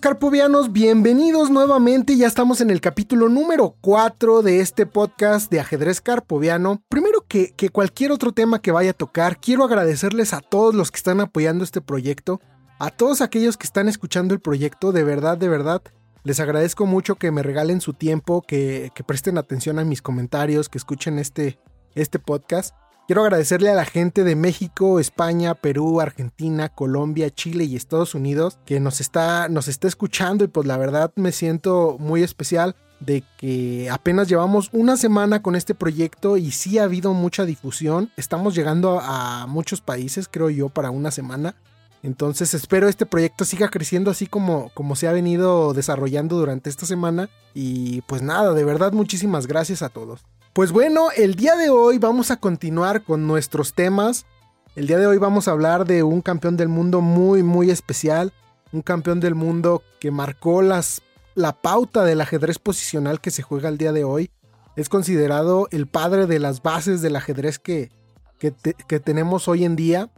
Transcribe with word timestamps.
Carpovianos, 0.00 0.72
bienvenidos 0.72 1.50
nuevamente. 1.50 2.16
Ya 2.16 2.26
estamos 2.26 2.62
en 2.62 2.70
el 2.70 2.80
capítulo 2.80 3.28
número 3.28 3.76
4 3.82 4.40
de 4.40 4.60
este 4.60 4.86
podcast 4.86 5.50
de 5.50 5.60
ajedrez 5.60 6.00
carpoviano. 6.00 6.82
Primero 6.88 7.26
que, 7.28 7.52
que 7.52 7.68
cualquier 7.68 8.10
otro 8.10 8.32
tema 8.32 8.62
que 8.62 8.72
vaya 8.72 8.92
a 8.92 8.94
tocar, 8.94 9.38
quiero 9.38 9.62
agradecerles 9.62 10.32
a 10.32 10.40
todos 10.40 10.74
los 10.74 10.90
que 10.90 10.96
están 10.96 11.20
apoyando 11.20 11.64
este 11.64 11.82
proyecto, 11.82 12.40
a 12.78 12.90
todos 12.90 13.20
aquellos 13.20 13.58
que 13.58 13.66
están 13.66 13.88
escuchando 13.88 14.32
el 14.32 14.40
proyecto, 14.40 14.90
de 14.92 15.04
verdad, 15.04 15.36
de 15.36 15.50
verdad. 15.50 15.82
Les 16.24 16.40
agradezco 16.40 16.86
mucho 16.86 17.16
que 17.16 17.30
me 17.30 17.42
regalen 17.42 17.82
su 17.82 17.92
tiempo, 17.92 18.40
que, 18.40 18.90
que 18.94 19.04
presten 19.04 19.36
atención 19.36 19.78
a 19.78 19.84
mis 19.84 20.00
comentarios, 20.00 20.70
que 20.70 20.78
escuchen 20.78 21.18
este, 21.18 21.58
este 21.94 22.18
podcast. 22.18 22.74
Quiero 23.06 23.22
agradecerle 23.22 23.70
a 23.70 23.74
la 23.74 23.84
gente 23.84 24.22
de 24.22 24.36
México, 24.36 25.00
España, 25.00 25.54
Perú, 25.54 26.00
Argentina, 26.00 26.68
Colombia, 26.68 27.30
Chile 27.30 27.64
y 27.64 27.74
Estados 27.74 28.14
Unidos 28.14 28.58
que 28.64 28.78
nos 28.78 29.00
está, 29.00 29.48
nos 29.48 29.66
está 29.66 29.88
escuchando 29.88 30.44
y 30.44 30.48
pues 30.48 30.66
la 30.66 30.76
verdad 30.76 31.12
me 31.16 31.32
siento 31.32 31.96
muy 31.98 32.22
especial 32.22 32.76
de 33.00 33.24
que 33.38 33.88
apenas 33.90 34.28
llevamos 34.28 34.68
una 34.72 34.96
semana 34.96 35.42
con 35.42 35.56
este 35.56 35.74
proyecto 35.74 36.36
y 36.36 36.52
sí 36.52 36.78
ha 36.78 36.84
habido 36.84 37.12
mucha 37.12 37.44
difusión. 37.44 38.12
Estamos 38.16 38.54
llegando 38.54 39.00
a 39.02 39.46
muchos 39.48 39.80
países, 39.80 40.28
creo 40.30 40.50
yo, 40.50 40.68
para 40.68 40.90
una 40.90 41.10
semana. 41.10 41.56
Entonces 42.02 42.54
espero 42.54 42.88
este 42.88 43.06
proyecto 43.06 43.44
siga 43.44 43.68
creciendo 43.68 44.10
así 44.10 44.26
como, 44.26 44.70
como 44.74 44.96
se 44.96 45.08
ha 45.08 45.12
venido 45.12 45.74
desarrollando 45.74 46.36
durante 46.36 46.70
esta 46.70 46.86
semana. 46.86 47.28
Y 47.54 48.02
pues 48.02 48.22
nada, 48.22 48.54
de 48.54 48.64
verdad 48.64 48.92
muchísimas 48.92 49.46
gracias 49.46 49.82
a 49.82 49.88
todos. 49.88 50.24
Pues 50.52 50.72
bueno, 50.72 51.12
el 51.16 51.36
día 51.36 51.54
de 51.54 51.70
hoy 51.70 51.98
vamos 51.98 52.32
a 52.32 52.36
continuar 52.36 53.04
con 53.04 53.28
nuestros 53.28 53.72
temas. 53.72 54.26
El 54.74 54.88
día 54.88 54.98
de 54.98 55.06
hoy 55.06 55.16
vamos 55.16 55.46
a 55.46 55.52
hablar 55.52 55.84
de 55.84 56.02
un 56.02 56.22
campeón 56.22 56.56
del 56.56 56.66
mundo 56.66 57.00
muy, 57.00 57.44
muy 57.44 57.70
especial. 57.70 58.32
Un 58.72 58.82
campeón 58.82 59.20
del 59.20 59.36
mundo 59.36 59.84
que 60.00 60.10
marcó 60.10 60.60
las, 60.60 61.02
la 61.36 61.52
pauta 61.52 62.04
del 62.04 62.20
ajedrez 62.20 62.58
posicional 62.58 63.20
que 63.20 63.30
se 63.30 63.42
juega 63.42 63.68
el 63.68 63.78
día 63.78 63.92
de 63.92 64.02
hoy. 64.02 64.32
Es 64.74 64.88
considerado 64.88 65.68
el 65.70 65.86
padre 65.86 66.26
de 66.26 66.40
las 66.40 66.62
bases 66.62 67.00
del 67.00 67.14
ajedrez 67.14 67.60
que, 67.60 67.92
que, 68.40 68.52
que 68.88 68.98
tenemos 68.98 69.46
hoy 69.46 69.64
en 69.64 69.76
día. 69.76 70.10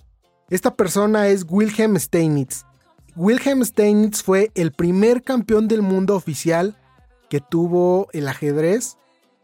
Esta 0.49 0.75
persona 0.76 1.28
es 1.28 1.44
Wilhelm 1.47 1.99
Steinitz. 1.99 2.64
Wilhelm 3.16 3.62
Steinitz 3.66 4.22
fue 4.22 4.50
el 4.54 4.72
primer 4.72 5.22
campeón 5.25 5.69
del 5.69 5.82
mundo 5.82 6.16
oficial 6.16 6.78
que 7.28 7.41
tuvo 7.41 8.09
el 8.14 8.28
ajedrez 8.28 8.97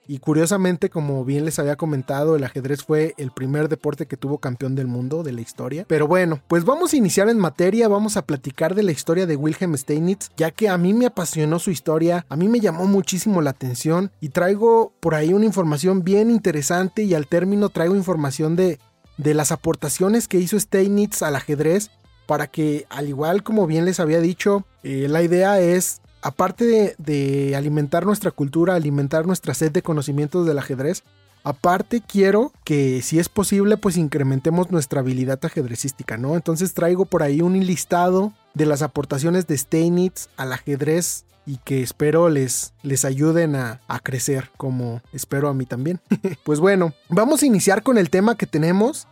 y 0.08 0.20
curiosamente, 0.20 0.88
como 0.88 1.22
bien 1.26 1.44
les 1.44 1.58
había 1.58 1.76
comentado, 1.76 2.34
el 2.34 2.42
ajedrez 2.42 2.82
fue 2.82 3.14
el 3.19 3.30
primer 3.30 3.69
deporte 3.69 4.06
que 4.06 4.16
tuvo 4.16 4.38
campeón 4.38 4.74
del 4.74 4.86
mundo 4.86 5.22
de 5.22 5.32
la 5.32 5.42
historia. 5.42 5.84
Pero 5.86 6.08
bueno, 6.08 6.41
pues 6.48 6.64
vamos 6.64 6.92
a 6.92 6.96
iniciar 6.96 7.28
en 7.28 7.38
materia, 7.38 7.88
vamos 7.88 8.16
a 8.16 8.22
platicar 8.22 8.74
de 8.74 8.84
la 8.84 8.92
historia 8.92 9.26
de 9.26 9.36
Wilhelm 9.36 9.76
Steinitz, 9.76 10.30
ya 10.34 10.50
que 10.50 10.70
a 10.70 10.78
mí 10.78 10.94
me 10.94 11.04
apasionó 11.04 11.58
su 11.58 11.70
historia, 11.70 12.24
a 12.30 12.36
mí 12.36 12.48
me 12.48 12.58
llamó 12.58 12.86
muchísimo 12.86 13.42
la 13.42 13.50
atención 13.50 14.10
y 14.19 14.30
traigo 14.30 14.94
por 14.98 15.14
ahí 15.14 15.34
una 15.34 15.44
información 15.44 16.02
bien 16.02 16.30
interesante 16.30 17.02
y 17.02 17.12
al 17.12 17.26
término 17.26 17.69
traigo 17.69 17.94
información 17.94 18.56
de, 18.56 18.78
de 19.19 19.34
las 19.34 19.52
aportaciones 19.52 20.26
que 20.26 20.38
hizo 20.38 20.58
Steinitz 20.58 21.20
al 21.20 21.36
ajedrez 21.36 21.90
para 22.26 22.46
que, 22.46 22.86
al 22.88 23.08
igual 23.08 23.42
como 23.42 23.66
bien 23.66 23.84
les 23.84 24.00
había 24.00 24.20
dicho, 24.20 24.64
eh, 24.82 25.06
la 25.08 25.22
idea 25.22 25.60
es 25.60 26.00
aparte 26.23 26.95
de, 26.99 27.55
alimentar 27.56 28.06
nuestra 28.06 28.31
cultura, 28.31 28.75
alimentar 28.75 29.27
nuestra 29.27 29.55
sed 29.55 29.73
de 29.73 29.83
conocimientos 29.83 30.47
del 30.47 30.59
ajedrez, 30.59 31.05
aparte 31.45 32.03
quiero 32.06 32.53
que 32.65 33.03
si 33.03 33.19
es 33.19 33.29
posible 33.29 33.77
pues 33.77 33.97
incrementemos 33.97 34.71
nuestra 34.71 35.01
habilidad 35.01 35.39
ajedrecística, 35.45 36.17
¿no? 36.17 36.37
Entonces 36.37 36.75
traigo 36.75 37.05
por 37.05 37.23
ahí 37.23 37.41
un 37.41 37.59
listado 37.65 38.33
de 38.55 38.67
las 38.67 38.83
aportaciones 38.83 39.47
de 39.47 39.56
Steinitz 39.56 40.29
al 40.37 40.53
ajedrez 40.53 41.25
y 41.47 41.59
que 41.59 41.83
espero 41.83 42.29
les, 42.29 42.75
les 42.83 43.05
ayuden 43.05 43.56
a, 43.56 43.81
a 43.89 44.00
crecer 44.00 44.50
como 44.56 45.00
espero 45.12 45.49
a 45.49 45.55
mí 45.55 45.65
también. 45.65 46.00
pues 46.45 46.61
bueno, 46.61 46.93
vamos 47.09 47.43
a 47.43 47.47
iniciar 47.47 47.83
con 47.83 47.97
el 47.97 48.11
tema 48.11 48.37
que 48.37 48.47
tenemos. 48.47 49.06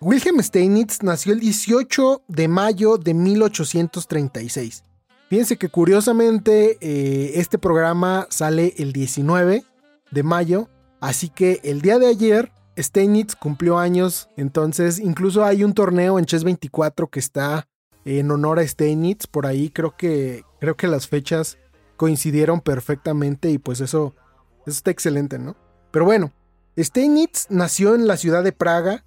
Wilhelm 0.00 0.42
Steinitz 0.42 1.02
nació 1.02 1.32
el 1.32 1.40
18 1.40 2.22
de 2.28 2.48
mayo 2.48 2.96
de 2.96 3.14
1836. 3.14 4.85
Fíjense 5.28 5.56
que 5.56 5.68
curiosamente 5.68 6.78
eh, 6.80 7.32
este 7.40 7.58
programa 7.58 8.28
sale 8.30 8.74
el 8.78 8.92
19 8.92 9.64
de 10.12 10.22
mayo, 10.22 10.68
así 11.00 11.28
que 11.28 11.60
el 11.64 11.80
día 11.80 11.98
de 11.98 12.06
ayer 12.06 12.52
Steinitz 12.78 13.34
cumplió 13.34 13.78
años, 13.78 14.28
entonces 14.36 15.00
incluso 15.00 15.44
hay 15.44 15.64
un 15.64 15.74
torneo 15.74 16.18
en 16.18 16.26
Chess 16.26 16.44
24 16.44 17.08
que 17.08 17.18
está 17.18 17.66
en 18.04 18.30
honor 18.30 18.60
a 18.60 18.66
Steinitz, 18.66 19.26
por 19.26 19.46
ahí 19.46 19.70
creo 19.70 19.96
que 19.96 20.44
creo 20.60 20.76
que 20.76 20.86
las 20.86 21.08
fechas 21.08 21.58
coincidieron 21.96 22.60
perfectamente 22.60 23.50
y 23.50 23.58
pues 23.58 23.80
eso, 23.80 24.14
eso 24.60 24.76
está 24.76 24.92
excelente, 24.92 25.40
¿no? 25.40 25.56
Pero 25.90 26.04
bueno, 26.04 26.32
Steinitz 26.78 27.46
nació 27.48 27.96
en 27.96 28.06
la 28.06 28.16
ciudad 28.16 28.44
de 28.44 28.52
Praga 28.52 29.04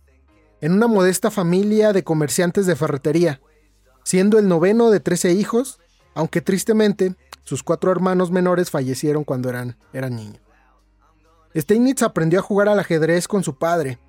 en 0.60 0.74
una 0.74 0.88
modesta 0.88 1.32
familia 1.32 1.94
de 1.94 2.04
comerciantes 2.04 2.66
de 2.66 2.76
ferretería, 2.76 3.40
siendo 4.04 4.38
el 4.38 4.50
noveno 4.50 4.90
de 4.90 5.00
13 5.00 5.32
hijos 5.32 5.80
aunque 6.20 6.42
tristemente 6.42 7.16
sus 7.46 7.64
cuatro 7.64 7.92
hermanos 7.94 8.30
menores 8.30 8.70
fallecieron 8.70 9.24
cuando 9.24 9.48
eran, 9.48 9.78
eran 9.94 10.18
niños. 10.18 10.42
Steinitz 11.56 12.04
aprendió 12.04 12.40
a 12.40 12.44
jugar 12.44 12.68
al 12.68 12.78
ajedrez 12.78 13.26
con 13.26 13.42
su 13.42 13.58
padre, 13.58 14.00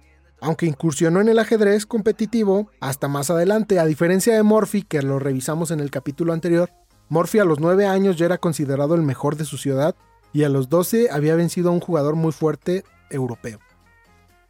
aunque 0.41 0.67
incursionó 0.67 1.21
en 1.21 1.29
el 1.29 1.39
ajedrez 1.39 1.87
competitivo 1.87 2.69
hasta 2.81 3.07
más 3.07 3.31
adelante, 3.31 3.79
a 3.79 3.87
diferencia 3.87 4.35
de 4.35 4.43
Morphy, 4.43 4.83
que 4.83 5.03
lo 5.03 5.21
revisamos 5.21 5.71
en 5.71 5.79
el 5.79 5.93
capítulo 5.93 6.33
anterior, 6.33 6.69
Morphy 7.09 7.39
a 7.39 7.45
los 7.45 7.61
9 7.61 7.87
años 7.87 8.17
ya 8.17 8.27
era 8.27 8.39
considerado 8.39 8.97
el 8.97 9.03
mejor 9.03 9.37
de 9.37 9.45
su 9.45 9.57
ciudad 9.57 9.95
y 10.33 10.43
a 10.43 10.49
los 10.49 10.69
12 10.69 11.11
había 11.13 11.37
vencido 11.37 11.71
a 11.71 11.73
un 11.73 11.81
jugador 11.81 12.17
muy 12.17 12.33
fuerte 12.33 12.83
europeo. 13.09 13.61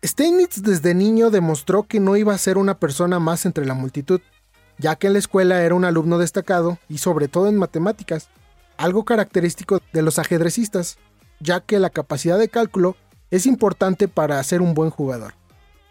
Steinitz 0.02 0.62
desde 0.62 0.94
niño 0.94 1.28
demostró 1.28 1.82
que 1.82 2.00
no 2.00 2.16
iba 2.16 2.32
a 2.32 2.38
ser 2.38 2.56
una 2.56 2.78
persona 2.78 3.18
más 3.18 3.44
entre 3.44 3.66
la 3.66 3.74
multitud, 3.74 4.22
ya 4.80 4.96
que 4.96 5.08
en 5.08 5.12
la 5.12 5.18
escuela 5.18 5.62
era 5.62 5.74
un 5.74 5.84
alumno 5.84 6.18
destacado 6.18 6.78
y 6.88 6.98
sobre 6.98 7.28
todo 7.28 7.48
en 7.48 7.58
matemáticas, 7.58 8.28
algo 8.78 9.04
característico 9.04 9.80
de 9.92 10.00
los 10.00 10.18
ajedrecistas, 10.18 10.96
ya 11.38 11.60
que 11.60 11.78
la 11.78 11.90
capacidad 11.90 12.38
de 12.38 12.48
cálculo 12.48 12.96
es 13.30 13.44
importante 13.44 14.08
para 14.08 14.42
ser 14.42 14.62
un 14.62 14.72
buen 14.72 14.88
jugador. 14.88 15.34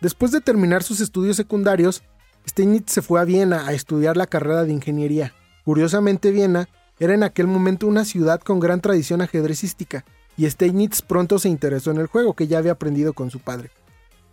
Después 0.01 0.31
de 0.31 0.41
terminar 0.41 0.81
sus 0.81 1.01
estudios 1.01 1.37
secundarios, 1.37 2.01
Steinitz 2.47 2.91
se 2.91 3.03
fue 3.03 3.19
a 3.19 3.25
Viena 3.25 3.67
a 3.67 3.73
estudiar 3.73 4.17
la 4.17 4.25
carrera 4.25 4.63
de 4.63 4.73
ingeniería. 4.73 5.33
Curiosamente, 5.65 6.31
Viena 6.31 6.67
era 6.99 7.13
en 7.13 7.21
aquel 7.21 7.45
momento 7.45 7.85
una 7.85 8.05
ciudad 8.05 8.41
con 8.41 8.59
gran 8.59 8.81
tradición 8.81 9.21
ajedrecística, 9.21 10.03
y 10.35 10.49
Steinitz 10.49 11.01
pronto 11.03 11.37
se 11.37 11.49
interesó 11.49 11.91
en 11.91 11.97
el 11.97 12.07
juego 12.07 12.33
que 12.33 12.47
ya 12.47 12.57
había 12.57 12.71
aprendido 12.71 13.13
con 13.13 13.29
su 13.29 13.39
padre. 13.39 13.69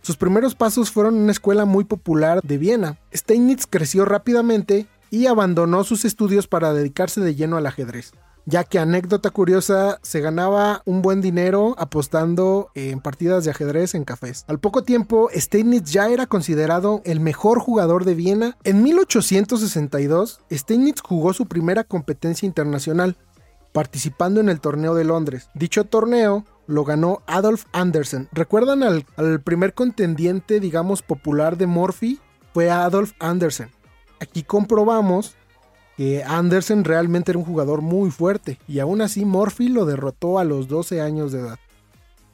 Sus 0.07 0.15
primeros 0.15 0.55
pasos 0.55 0.89
fueron 0.89 1.17
en 1.17 1.23
una 1.23 1.33
escuela 1.33 1.65
muy 1.65 1.83
popular 1.83 2.39
de 2.41 2.57
Viena. 2.57 2.97
Steinitz 3.13 3.65
creció 3.69 4.05
rápidamente 4.05 4.87
y 5.09 5.25
abandonó 5.25 5.83
sus 5.83 6.05
estudios 6.05 6.47
para 6.47 6.71
dedicarse 6.71 7.19
de 7.19 7.35
lleno 7.35 7.57
al 7.57 7.65
ajedrez 7.65 8.13
ya 8.45 8.63
que 8.63 8.79
anécdota 8.79 9.29
curiosa, 9.31 9.99
se 10.03 10.21
ganaba 10.21 10.81
un 10.85 11.01
buen 11.01 11.19
dinero 11.19 11.75
apostando 11.77 12.71
en 12.75 13.01
partidas 13.01 13.43
de 13.43 13.51
ajedrez 13.51 13.93
en 13.95 14.05
cafés. 14.05 14.45
Al 14.47 14.57
poco 14.57 14.83
tiempo, 14.83 15.29
Steinitz 15.35 15.91
ya 15.91 16.07
era 16.07 16.27
considerado 16.27 17.01
el 17.03 17.19
mejor 17.19 17.59
jugador 17.59 18.05
de 18.05 18.15
Viena. 18.15 18.55
En 18.63 18.83
1862, 18.83 20.39
Steinitz 20.49 21.01
jugó 21.01 21.33
su 21.33 21.47
primera 21.47 21.83
competencia 21.83 22.45
internacional, 22.45 23.17
participando 23.73 24.39
en 24.39 24.47
el 24.47 24.61
torneo 24.61 24.95
de 24.95 25.03
Londres. 25.03 25.49
Dicho 25.53 25.83
torneo 25.83 26.45
lo 26.67 26.83
ganó 26.83 27.21
Adolf 27.25 27.65
Andersen. 27.71 28.27
¿Recuerdan 28.31 28.83
al, 28.83 29.41
primer 29.41 29.73
contendiente, 29.73 30.59
digamos, 30.59 31.01
popular 31.01 31.57
de 31.57 31.65
Morphy? 31.65 32.19
Fue 32.53 32.69
Adolf 32.69 33.13
Andersen. 33.19 33.69
Aquí 34.19 34.43
comprobamos 34.43 35.35
que 35.95 36.23
Andersen 36.23 36.83
realmente 36.83 37.31
era 37.31 37.39
un 37.39 37.45
jugador 37.45 37.81
muy 37.81 38.11
fuerte 38.11 38.59
y 38.67 38.79
aún 38.79 39.01
así 39.01 39.25
Morphy 39.25 39.69
lo 39.69 39.85
derrotó 39.85 40.37
a 40.37 40.43
los 40.43 40.67
12 40.67 41.01
años 41.01 41.31
de 41.31 41.39
edad. 41.39 41.59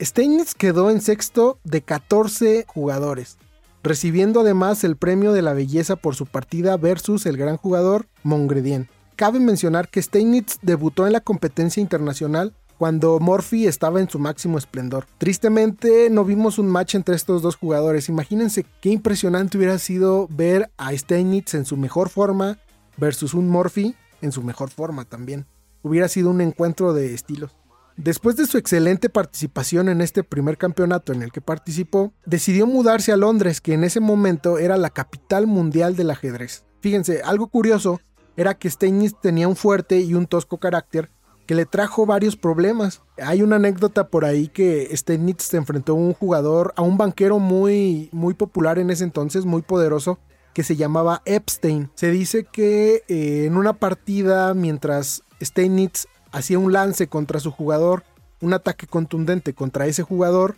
Steinitz 0.01 0.53
quedó 0.53 0.89
en 0.89 1.01
sexto 1.01 1.59
de 1.63 1.81
14 1.81 2.65
jugadores, 2.67 3.37
recibiendo 3.81 4.41
además 4.41 4.83
el 4.83 4.97
premio 4.97 5.31
de 5.31 5.41
la 5.41 5.53
belleza 5.53 5.95
por 5.95 6.15
su 6.15 6.25
partida 6.25 6.75
versus 6.75 7.25
el 7.25 7.37
gran 7.37 7.57
jugador 7.57 8.07
Mongredien. 8.23 8.89
Cabe 9.15 9.39
mencionar 9.39 9.89
que 9.89 10.01
Steinitz 10.01 10.57
debutó 10.61 11.05
en 11.05 11.13
la 11.13 11.21
competencia 11.21 11.79
internacional 11.79 12.53
cuando 12.83 13.17
Morphy 13.21 13.65
estaba 13.65 14.01
en 14.01 14.09
su 14.09 14.19
máximo 14.19 14.57
esplendor. 14.57 15.05
Tristemente 15.17 16.09
no 16.09 16.25
vimos 16.25 16.59
un 16.59 16.67
match 16.67 16.95
entre 16.95 17.15
estos 17.15 17.41
dos 17.41 17.55
jugadores. 17.55 18.09
Imagínense 18.09 18.65
qué 18.81 18.89
impresionante 18.89 19.57
hubiera 19.57 19.79
sido 19.79 20.27
ver 20.29 20.69
a 20.75 20.91
Steinitz 20.91 21.53
en 21.53 21.63
su 21.63 21.77
mejor 21.77 22.09
forma 22.09 22.57
versus 22.97 23.33
un 23.35 23.47
Morphy 23.47 23.95
en 24.21 24.33
su 24.33 24.43
mejor 24.43 24.69
forma 24.69 25.05
también. 25.05 25.45
Hubiera 25.81 26.09
sido 26.09 26.29
un 26.29 26.41
encuentro 26.41 26.91
de 26.91 27.13
estilos. 27.13 27.55
Después 27.95 28.35
de 28.35 28.47
su 28.47 28.57
excelente 28.57 29.07
participación 29.07 29.87
en 29.87 30.01
este 30.01 30.25
primer 30.25 30.57
campeonato 30.57 31.13
en 31.13 31.21
el 31.21 31.31
que 31.31 31.39
participó, 31.39 32.11
decidió 32.25 32.67
mudarse 32.67 33.13
a 33.13 33.17
Londres, 33.17 33.61
que 33.61 33.75
en 33.75 33.85
ese 33.85 34.01
momento 34.01 34.57
era 34.57 34.75
la 34.75 34.89
capital 34.89 35.47
mundial 35.47 35.95
del 35.95 36.11
ajedrez. 36.11 36.65
Fíjense, 36.81 37.21
algo 37.21 37.47
curioso 37.47 38.01
era 38.35 38.55
que 38.55 38.69
Steinitz 38.69 39.15
tenía 39.21 39.47
un 39.47 39.55
fuerte 39.55 40.01
y 40.01 40.15
un 40.15 40.27
tosco 40.27 40.57
carácter 40.57 41.09
que 41.45 41.55
le 41.55 41.65
trajo 41.65 42.05
varios 42.05 42.35
problemas. 42.35 43.01
Hay 43.21 43.41
una 43.41 43.57
anécdota 43.57 44.07
por 44.07 44.25
ahí 44.25 44.47
que 44.47 44.89
Steinitz 44.95 45.43
se 45.43 45.57
enfrentó 45.57 45.93
a 45.93 45.95
un 45.95 46.13
jugador, 46.13 46.73
a 46.77 46.81
un 46.81 46.97
banquero 46.97 47.39
muy, 47.39 48.09
muy 48.11 48.33
popular 48.33 48.79
en 48.79 48.89
ese 48.89 49.03
entonces, 49.03 49.45
muy 49.45 49.61
poderoso, 49.61 50.19
que 50.53 50.63
se 50.63 50.75
llamaba 50.75 51.21
Epstein. 51.25 51.89
Se 51.95 52.11
dice 52.11 52.45
que 52.45 53.03
eh, 53.07 53.45
en 53.45 53.57
una 53.57 53.73
partida, 53.73 54.53
mientras 54.53 55.23
Steinitz 55.41 56.07
hacía 56.31 56.59
un 56.59 56.71
lance 56.71 57.07
contra 57.07 57.39
su 57.39 57.51
jugador, 57.51 58.03
un 58.39 58.53
ataque 58.53 58.87
contundente 58.87 59.53
contra 59.53 59.87
ese 59.87 60.03
jugador, 60.03 60.55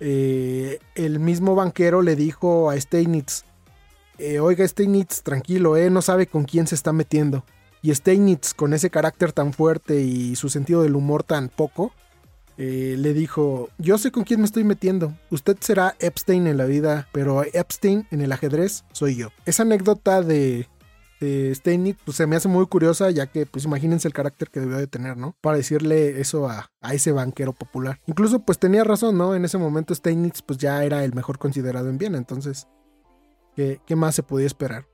eh, 0.00 0.78
el 0.94 1.20
mismo 1.20 1.54
banquero 1.54 2.02
le 2.02 2.16
dijo 2.16 2.70
a 2.70 2.80
Steinitz, 2.80 3.44
eh, 4.18 4.40
oiga 4.40 4.66
Steinitz, 4.66 5.22
tranquilo, 5.22 5.76
no 5.90 6.02
sabe 6.02 6.26
con 6.26 6.44
quién 6.44 6.66
se 6.66 6.74
está 6.74 6.92
metiendo. 6.92 7.44
Y 7.86 7.94
Steinitz, 7.94 8.52
con 8.52 8.74
ese 8.74 8.90
carácter 8.90 9.30
tan 9.30 9.52
fuerte 9.52 10.00
y 10.00 10.34
su 10.34 10.48
sentido 10.48 10.82
del 10.82 10.96
humor 10.96 11.22
tan 11.22 11.48
poco, 11.48 11.92
eh, 12.58 12.96
le 12.98 13.14
dijo, 13.14 13.68
yo 13.78 13.96
sé 13.96 14.10
con 14.10 14.24
quién 14.24 14.40
me 14.40 14.46
estoy 14.46 14.64
metiendo, 14.64 15.16
usted 15.30 15.56
será 15.60 15.94
Epstein 16.00 16.48
en 16.48 16.56
la 16.56 16.64
vida, 16.64 17.06
pero 17.12 17.44
Epstein 17.44 18.08
en 18.10 18.22
el 18.22 18.32
ajedrez 18.32 18.84
soy 18.90 19.14
yo. 19.14 19.28
Esa 19.44 19.62
anécdota 19.62 20.20
de, 20.20 20.66
de 21.20 21.54
Steinitz 21.54 22.00
pues, 22.04 22.16
se 22.16 22.26
me 22.26 22.34
hace 22.34 22.48
muy 22.48 22.66
curiosa, 22.66 23.08
ya 23.12 23.28
que 23.28 23.46
pues 23.46 23.66
imagínense 23.66 24.08
el 24.08 24.14
carácter 24.14 24.50
que 24.50 24.58
debió 24.58 24.78
de 24.78 24.88
tener, 24.88 25.16
¿no? 25.16 25.36
Para 25.40 25.58
decirle 25.58 26.20
eso 26.20 26.48
a, 26.48 26.72
a, 26.80 26.92
ese 26.92 27.12
banquero 27.12 27.52
popular. 27.52 28.00
Incluso 28.08 28.40
pues 28.40 28.58
tenía 28.58 28.82
razón, 28.82 29.16
¿no? 29.16 29.36
En 29.36 29.44
ese 29.44 29.58
momento 29.58 29.94
Steinitz 29.94 30.42
pues 30.42 30.58
ya 30.58 30.82
era 30.82 31.04
el 31.04 31.14
mejor 31.14 31.38
considerado 31.38 31.88
en 31.88 31.98
Viena, 31.98 32.18
entonces, 32.18 32.66
¿qué, 33.54 33.80
qué 33.86 33.94
más 33.94 34.16
se 34.16 34.24
podía 34.24 34.48
esperar? 34.48 34.88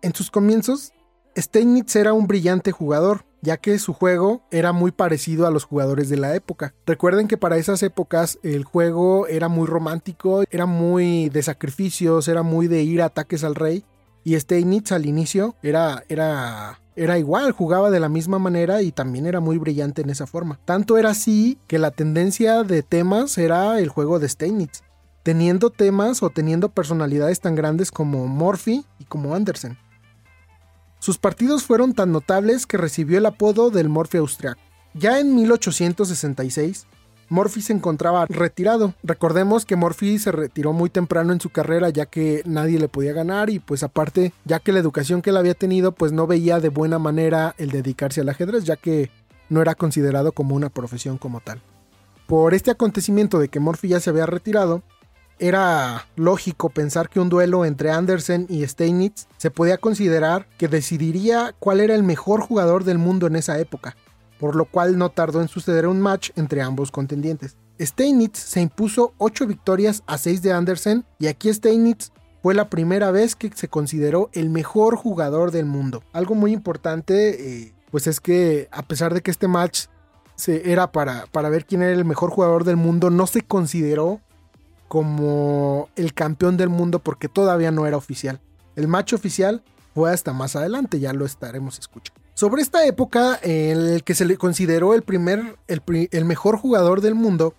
En 0.00 0.14
sus 0.14 0.30
comienzos, 0.30 0.92
Steinitz 1.38 1.94
era 1.94 2.12
un 2.12 2.26
brillante 2.26 2.72
jugador, 2.72 3.24
ya 3.42 3.58
que 3.58 3.78
su 3.78 3.92
juego 3.92 4.42
era 4.50 4.72
muy 4.72 4.90
parecido 4.90 5.46
a 5.46 5.52
los 5.52 5.64
jugadores 5.64 6.08
de 6.08 6.16
la 6.16 6.34
época. 6.34 6.74
Recuerden 6.84 7.28
que 7.28 7.36
para 7.36 7.56
esas 7.58 7.82
épocas 7.84 8.40
el 8.42 8.64
juego 8.64 9.28
era 9.28 9.48
muy 9.48 9.66
romántico, 9.68 10.42
era 10.50 10.66
muy 10.66 11.28
de 11.28 11.42
sacrificios, 11.44 12.26
era 12.26 12.42
muy 12.42 12.66
de 12.66 12.82
ir 12.82 13.02
a 13.02 13.06
ataques 13.06 13.44
al 13.44 13.54
rey. 13.54 13.84
Y 14.24 14.38
Steinitz 14.38 14.90
al 14.90 15.06
inicio 15.06 15.54
era, 15.62 16.02
era, 16.08 16.80
era 16.96 17.18
igual, 17.18 17.52
jugaba 17.52 17.90
de 17.90 18.00
la 18.00 18.08
misma 18.08 18.40
manera 18.40 18.82
y 18.82 18.90
también 18.90 19.24
era 19.26 19.38
muy 19.38 19.58
brillante 19.58 20.02
en 20.02 20.10
esa 20.10 20.26
forma. 20.26 20.58
Tanto 20.64 20.98
era 20.98 21.10
así 21.10 21.58
que 21.68 21.78
la 21.78 21.92
tendencia 21.92 22.64
de 22.64 22.82
temas 22.82 23.38
era 23.38 23.78
el 23.78 23.88
juego 23.88 24.18
de 24.18 24.28
Steinitz, 24.28 24.82
teniendo 25.22 25.70
temas 25.70 26.20
o 26.24 26.30
teniendo 26.30 26.70
personalidades 26.70 27.40
tan 27.40 27.54
grandes 27.54 27.92
como 27.92 28.26
Morphy 28.26 28.84
y 28.98 29.04
como 29.04 29.36
Andersen. 29.36 29.78
Sus 30.98 31.18
partidos 31.18 31.64
fueron 31.64 31.94
tan 31.94 32.12
notables 32.12 32.66
que 32.66 32.76
recibió 32.76 33.18
el 33.18 33.26
apodo 33.26 33.70
del 33.70 33.88
Morphy 33.88 34.18
austriaco. 34.18 34.60
Ya 34.94 35.20
en 35.20 35.34
1866, 35.34 36.86
Morphy 37.28 37.60
se 37.60 37.72
encontraba 37.72 38.26
retirado. 38.26 38.94
Recordemos 39.02 39.64
que 39.64 39.76
Morphy 39.76 40.18
se 40.18 40.32
retiró 40.32 40.72
muy 40.72 40.90
temprano 40.90 41.32
en 41.32 41.40
su 41.40 41.50
carrera 41.50 41.90
ya 41.90 42.06
que 42.06 42.42
nadie 42.46 42.78
le 42.78 42.88
podía 42.88 43.12
ganar 43.12 43.50
y 43.50 43.58
pues 43.58 43.82
aparte 43.82 44.32
ya 44.44 44.60
que 44.60 44.72
la 44.72 44.78
educación 44.78 45.22
que 45.22 45.30
él 45.30 45.36
había 45.36 45.54
tenido 45.54 45.92
pues 45.92 46.12
no 46.12 46.26
veía 46.26 46.58
de 46.58 46.70
buena 46.70 46.98
manera 46.98 47.54
el 47.58 47.70
dedicarse 47.70 48.22
al 48.22 48.28
ajedrez 48.30 48.64
ya 48.64 48.76
que 48.76 49.10
no 49.50 49.62
era 49.62 49.74
considerado 49.74 50.32
como 50.32 50.54
una 50.54 50.70
profesión 50.70 51.18
como 51.18 51.40
tal. 51.40 51.60
Por 52.26 52.54
este 52.54 52.70
acontecimiento 52.70 53.38
de 53.38 53.48
que 53.48 53.60
Morphy 53.60 53.88
ya 53.88 54.00
se 54.00 54.10
había 54.10 54.26
retirado, 54.26 54.82
era 55.38 56.06
lógico 56.16 56.70
pensar 56.70 57.08
que 57.08 57.20
un 57.20 57.28
duelo 57.28 57.64
entre 57.64 57.90
Andersen 57.90 58.46
y 58.48 58.66
Steinitz 58.66 59.26
se 59.36 59.50
podía 59.50 59.78
considerar 59.78 60.46
que 60.58 60.68
decidiría 60.68 61.54
cuál 61.58 61.80
era 61.80 61.94
el 61.94 62.02
mejor 62.02 62.40
jugador 62.40 62.84
del 62.84 62.98
mundo 62.98 63.26
en 63.26 63.36
esa 63.36 63.58
época, 63.58 63.96
por 64.38 64.56
lo 64.56 64.64
cual 64.64 64.98
no 64.98 65.10
tardó 65.10 65.40
en 65.40 65.48
suceder 65.48 65.86
un 65.86 66.00
match 66.00 66.30
entre 66.36 66.62
ambos 66.62 66.90
contendientes. 66.90 67.56
Steinitz 67.80 68.38
se 68.38 68.60
impuso 68.60 69.14
8 69.18 69.46
victorias 69.46 70.02
a 70.06 70.18
6 70.18 70.42
de 70.42 70.52
Andersen 70.52 71.04
y 71.18 71.28
aquí 71.28 71.52
Steinitz 71.52 72.10
fue 72.42 72.54
la 72.54 72.68
primera 72.68 73.10
vez 73.10 73.36
que 73.36 73.50
se 73.54 73.68
consideró 73.68 74.30
el 74.32 74.50
mejor 74.50 74.96
jugador 74.96 75.50
del 75.50 75.66
mundo. 75.66 76.02
Algo 76.12 76.34
muy 76.34 76.52
importante 76.52 77.62
eh, 77.64 77.74
pues 77.90 78.06
es 78.06 78.20
que 78.20 78.68
a 78.70 78.82
pesar 78.82 79.14
de 79.14 79.22
que 79.22 79.30
este 79.30 79.48
match 79.48 79.86
se, 80.34 80.72
era 80.72 80.92
para, 80.92 81.26
para 81.32 81.48
ver 81.48 81.66
quién 81.66 81.82
era 81.82 81.92
el 81.92 82.04
mejor 82.04 82.30
jugador 82.30 82.64
del 82.64 82.76
mundo, 82.76 83.10
no 83.10 83.26
se 83.26 83.42
consideró 83.42 84.20
como 84.88 85.88
el 85.96 86.14
campeón 86.14 86.56
del 86.56 86.70
mundo 86.70 86.98
porque 86.98 87.28
todavía 87.28 87.70
no 87.70 87.86
era 87.86 87.96
oficial. 87.96 88.40
El 88.74 88.88
match 88.88 89.12
oficial 89.12 89.62
fue 89.94 90.12
hasta 90.12 90.32
más 90.32 90.56
adelante, 90.56 90.98
ya 91.00 91.12
lo 91.12 91.24
estaremos 91.24 91.78
escuchando. 91.78 92.20
Sobre 92.34 92.62
esta 92.62 92.86
época 92.86 93.38
en 93.42 93.78
el 93.78 94.04
que 94.04 94.14
se 94.14 94.24
le 94.24 94.36
consideró 94.36 94.94
el 94.94 95.02
primer, 95.02 95.58
el, 95.66 95.82
el 96.10 96.24
mejor 96.24 96.56
jugador 96.56 97.00
del 97.00 97.14
mundo, 97.14 97.54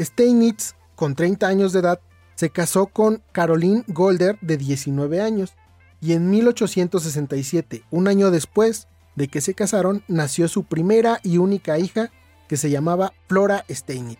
Steinitz, 0.00 0.74
con 0.94 1.14
30 1.14 1.46
años 1.46 1.72
de 1.72 1.80
edad, 1.80 2.00
se 2.36 2.50
casó 2.50 2.86
con 2.86 3.22
Caroline 3.32 3.84
Golder 3.88 4.38
de 4.40 4.56
19 4.56 5.20
años 5.20 5.54
y 6.00 6.14
en 6.14 6.30
1867, 6.30 7.84
un 7.90 8.08
año 8.08 8.30
después 8.30 8.88
de 9.14 9.28
que 9.28 9.40
se 9.40 9.54
casaron, 9.54 10.02
nació 10.08 10.48
su 10.48 10.64
primera 10.64 11.20
y 11.22 11.38
única 11.38 11.78
hija 11.78 12.10
que 12.48 12.56
se 12.56 12.70
llamaba 12.70 13.12
Flora 13.28 13.64
Steinitz. 13.70 14.18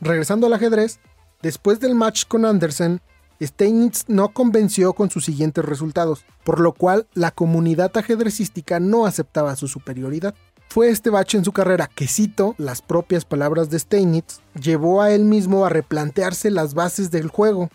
Regresando 0.00 0.46
al 0.46 0.52
ajedrez, 0.52 1.00
Después 1.42 1.80
del 1.80 1.94
match 1.94 2.24
con 2.26 2.44
Andersen, 2.44 3.00
Steinitz 3.40 4.04
no 4.08 4.28
convenció 4.28 4.94
con 4.94 5.10
sus 5.10 5.24
siguientes 5.24 5.64
resultados, 5.64 6.24
por 6.44 6.60
lo 6.60 6.72
cual 6.72 7.06
la 7.14 7.30
comunidad 7.30 7.96
ajedrecística 7.96 8.80
no 8.80 9.06
aceptaba 9.06 9.56
su 9.56 9.68
superioridad. 9.68 10.34
Fue 10.68 10.88
este 10.88 11.10
bache 11.10 11.38
en 11.38 11.44
su 11.44 11.52
carrera 11.52 11.88
que, 11.94 12.08
cito 12.08 12.54
las 12.58 12.82
propias 12.82 13.24
palabras 13.24 13.70
de 13.70 13.78
Steinitz, 13.78 14.40
llevó 14.60 15.02
a 15.02 15.12
él 15.12 15.24
mismo 15.24 15.64
a 15.64 15.68
replantearse 15.68 16.50
las 16.50 16.74
bases 16.74 17.10
del 17.10 17.28
juego 17.28 17.70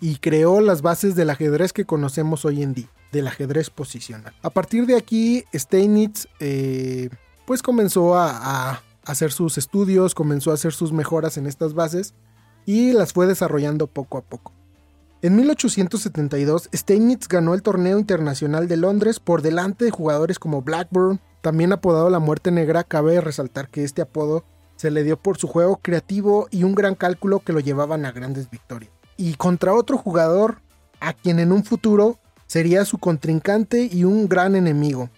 y 0.00 0.16
creó 0.16 0.60
las 0.60 0.82
bases 0.82 1.16
del 1.16 1.30
ajedrez 1.30 1.72
que 1.72 1.86
conocemos 1.86 2.44
hoy 2.44 2.62
en 2.62 2.74
día, 2.74 2.90
del 3.10 3.26
ajedrez 3.26 3.70
posicional. 3.70 4.32
A 4.42 4.50
partir 4.50 4.86
de 4.86 4.96
aquí, 4.96 5.44
Steinitz 5.52 6.28
eh, 6.38 7.08
pues 7.46 7.62
comenzó 7.62 8.16
a 8.16 8.82
hacer 9.04 9.32
sus 9.32 9.58
estudios, 9.58 10.14
comenzó 10.14 10.50
a 10.50 10.54
hacer 10.54 10.72
sus 10.72 10.92
mejoras 10.92 11.36
en 11.36 11.46
estas 11.46 11.74
bases 11.74 12.14
y 12.68 12.92
las 12.92 13.14
fue 13.14 13.26
desarrollando 13.26 13.86
poco 13.86 14.18
a 14.18 14.20
poco. 14.20 14.52
En 15.22 15.36
1872, 15.36 16.68
Steinitz 16.74 17.26
ganó 17.26 17.54
el 17.54 17.62
torneo 17.62 17.98
internacional 17.98 18.68
de 18.68 18.76
Londres 18.76 19.20
por 19.20 19.40
delante 19.40 19.86
de 19.86 19.90
jugadores 19.90 20.38
como 20.38 20.60
Blackburn, 20.60 21.18
también 21.40 21.72
apodado 21.72 22.10
la 22.10 22.18
Muerte 22.18 22.50
Negra, 22.50 22.84
cabe 22.84 23.22
resaltar 23.22 23.70
que 23.70 23.84
este 23.84 24.02
apodo 24.02 24.44
se 24.76 24.90
le 24.90 25.02
dio 25.02 25.16
por 25.16 25.38
su 25.38 25.48
juego 25.48 25.78
creativo 25.80 26.46
y 26.50 26.64
un 26.64 26.74
gran 26.74 26.94
cálculo 26.94 27.40
que 27.40 27.54
lo 27.54 27.60
llevaban 27.60 28.04
a 28.04 28.12
grandes 28.12 28.50
victorias. 28.50 28.92
y 29.16 29.34
contra 29.34 29.72
otro 29.72 29.96
jugador 29.96 30.60
a 31.00 31.14
quien 31.14 31.38
en 31.38 31.52
un 31.52 31.64
futuro 31.64 32.18
sería 32.46 32.84
su 32.84 32.98
contrincante 32.98 33.88
y 33.90 34.04
un 34.04 34.28
gran 34.28 34.54
enemigo, 34.54 35.08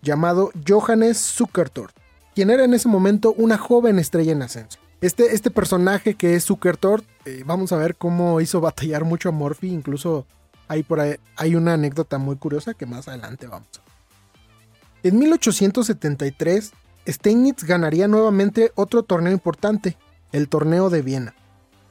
llamado 0.00 0.52
Johannes 0.66 1.18
Zuckertort, 1.18 1.94
quien 2.34 2.48
era 2.48 2.64
en 2.64 2.72
ese 2.72 2.88
momento 2.88 3.34
una 3.36 3.58
joven 3.58 3.98
estrella 3.98 4.32
en 4.32 4.40
ascenso. 4.40 4.78
Este, 5.04 5.34
este 5.34 5.50
personaje 5.50 6.14
que 6.14 6.34
es 6.34 6.46
Zuckertort, 6.46 7.04
eh, 7.26 7.42
vamos 7.44 7.72
a 7.72 7.76
ver 7.76 7.94
cómo 7.94 8.40
hizo 8.40 8.62
batallar 8.62 9.04
mucho 9.04 9.28
a 9.28 9.32
Morphy, 9.32 9.68
incluso 9.68 10.24
hay, 10.66 10.82
por 10.82 10.98
ahí, 10.98 11.16
hay 11.36 11.56
una 11.56 11.74
anécdota 11.74 12.16
muy 12.16 12.36
curiosa 12.36 12.72
que 12.72 12.86
más 12.86 13.06
adelante 13.06 13.46
vamos 13.46 13.68
a 13.74 13.82
ver. 13.82 15.12
En 15.12 15.18
1873, 15.18 16.72
Steinitz 17.06 17.64
ganaría 17.64 18.08
nuevamente 18.08 18.72
otro 18.76 19.02
torneo 19.02 19.34
importante, 19.34 19.98
el 20.32 20.48
torneo 20.48 20.88
de 20.88 21.02
Viena, 21.02 21.34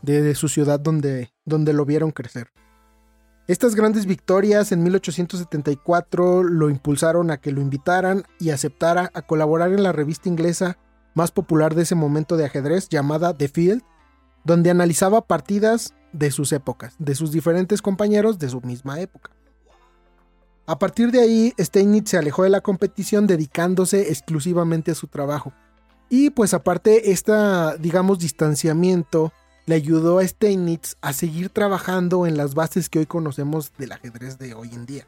de, 0.01 0.33
su 0.33 0.47
ciudad 0.47 0.79
donde, 0.79 1.31
donde 1.45 1.73
lo 1.73 1.85
vieron 1.85 2.09
crecer. 2.09 2.49
Estas 3.47 3.75
grandes 3.75 4.07
victorias 4.07 4.71
en 4.71 4.81
1874 4.81 6.41
lo 6.41 6.67
impulsaron 6.67 7.29
a 7.29 7.37
que 7.37 7.51
lo 7.51 7.61
invitaran 7.61 8.23
y 8.39 8.49
aceptara 8.49 9.11
a 9.13 9.21
colaborar 9.21 9.71
en 9.71 9.83
la 9.83 9.91
revista 9.91 10.29
inglesa 10.29 10.79
más 11.13 11.31
popular 11.31 11.75
de 11.75 11.83
ese 11.83 11.95
momento 11.95 12.37
de 12.37 12.45
ajedrez 12.45 12.89
llamada 12.89 13.37
The 13.37 13.47
Field, 13.47 13.83
donde 14.43 14.69
analizaba 14.69 15.21
partidas 15.21 15.93
de 16.11 16.31
sus 16.31 16.51
épocas, 16.51 16.95
de 16.99 17.15
sus 17.15 17.31
diferentes 17.31 17.81
compañeros 17.81 18.39
de 18.39 18.49
su 18.49 18.61
misma 18.61 18.99
época. 18.99 19.31
A 20.65 20.79
partir 20.79 21.11
de 21.11 21.19
ahí, 21.19 21.53
Steinitz 21.59 22.11
se 22.11 22.17
alejó 22.17 22.43
de 22.43 22.49
la 22.49 22.61
competición 22.61 23.27
dedicándose 23.27 24.09
exclusivamente 24.09 24.91
a 24.91 24.95
su 24.95 25.07
trabajo. 25.07 25.51
Y 26.09 26.29
pues 26.29 26.53
aparte, 26.53 27.11
este, 27.11 27.33
digamos, 27.79 28.19
distanciamiento 28.19 29.33
le 29.65 29.75
ayudó 29.75 30.19
a 30.19 30.27
Steinitz 30.27 30.95
a 31.01 31.13
seguir 31.13 31.49
trabajando 31.49 32.27
en 32.27 32.37
las 32.37 32.53
bases 32.53 32.89
que 32.89 32.99
hoy 32.99 33.05
conocemos 33.05 33.73
del 33.77 33.91
ajedrez 33.91 34.37
de 34.37 34.53
hoy 34.53 34.69
en 34.73 34.85
día. 34.85 35.07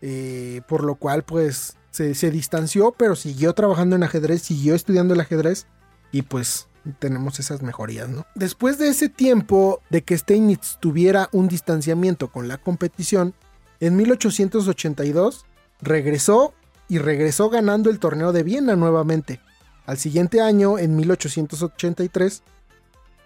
Eh, 0.00 0.62
por 0.68 0.82
lo 0.84 0.96
cual, 0.96 1.22
pues, 1.22 1.76
se, 1.92 2.30
distanció, 2.30 2.92
pero 2.96 3.14
siguió 3.14 3.52
trabajando 3.52 3.96
en 3.96 4.02
ajedrez, 4.02 4.42
siguió 4.42 4.74
estudiando 4.74 5.14
el 5.14 5.20
ajedrez 5.20 5.66
y 6.10 6.22
pues 6.22 6.66
tenemos 6.98 7.38
esas 7.38 7.62
mejorías, 7.62 8.08
¿no? 8.08 8.26
Después 8.34 8.78
de 8.78 8.88
ese 8.88 9.08
tiempo 9.08 9.80
de 9.90 10.02
que 10.02 10.16
Steinitz 10.16 10.78
tuviera 10.80 11.28
un 11.32 11.48
distanciamiento 11.48 12.28
con 12.32 12.48
la 12.48 12.58
competición, 12.58 13.34
en 13.78 13.96
1882 13.96 15.44
regresó 15.80 16.54
y 16.88 16.98
regresó 16.98 17.50
ganando 17.50 17.90
el 17.90 17.98
torneo 17.98 18.32
de 18.32 18.42
Viena 18.42 18.74
nuevamente. 18.74 19.40
Al 19.86 19.98
siguiente 19.98 20.40
año, 20.40 20.78
en 20.78 20.96
1883, 20.96 22.42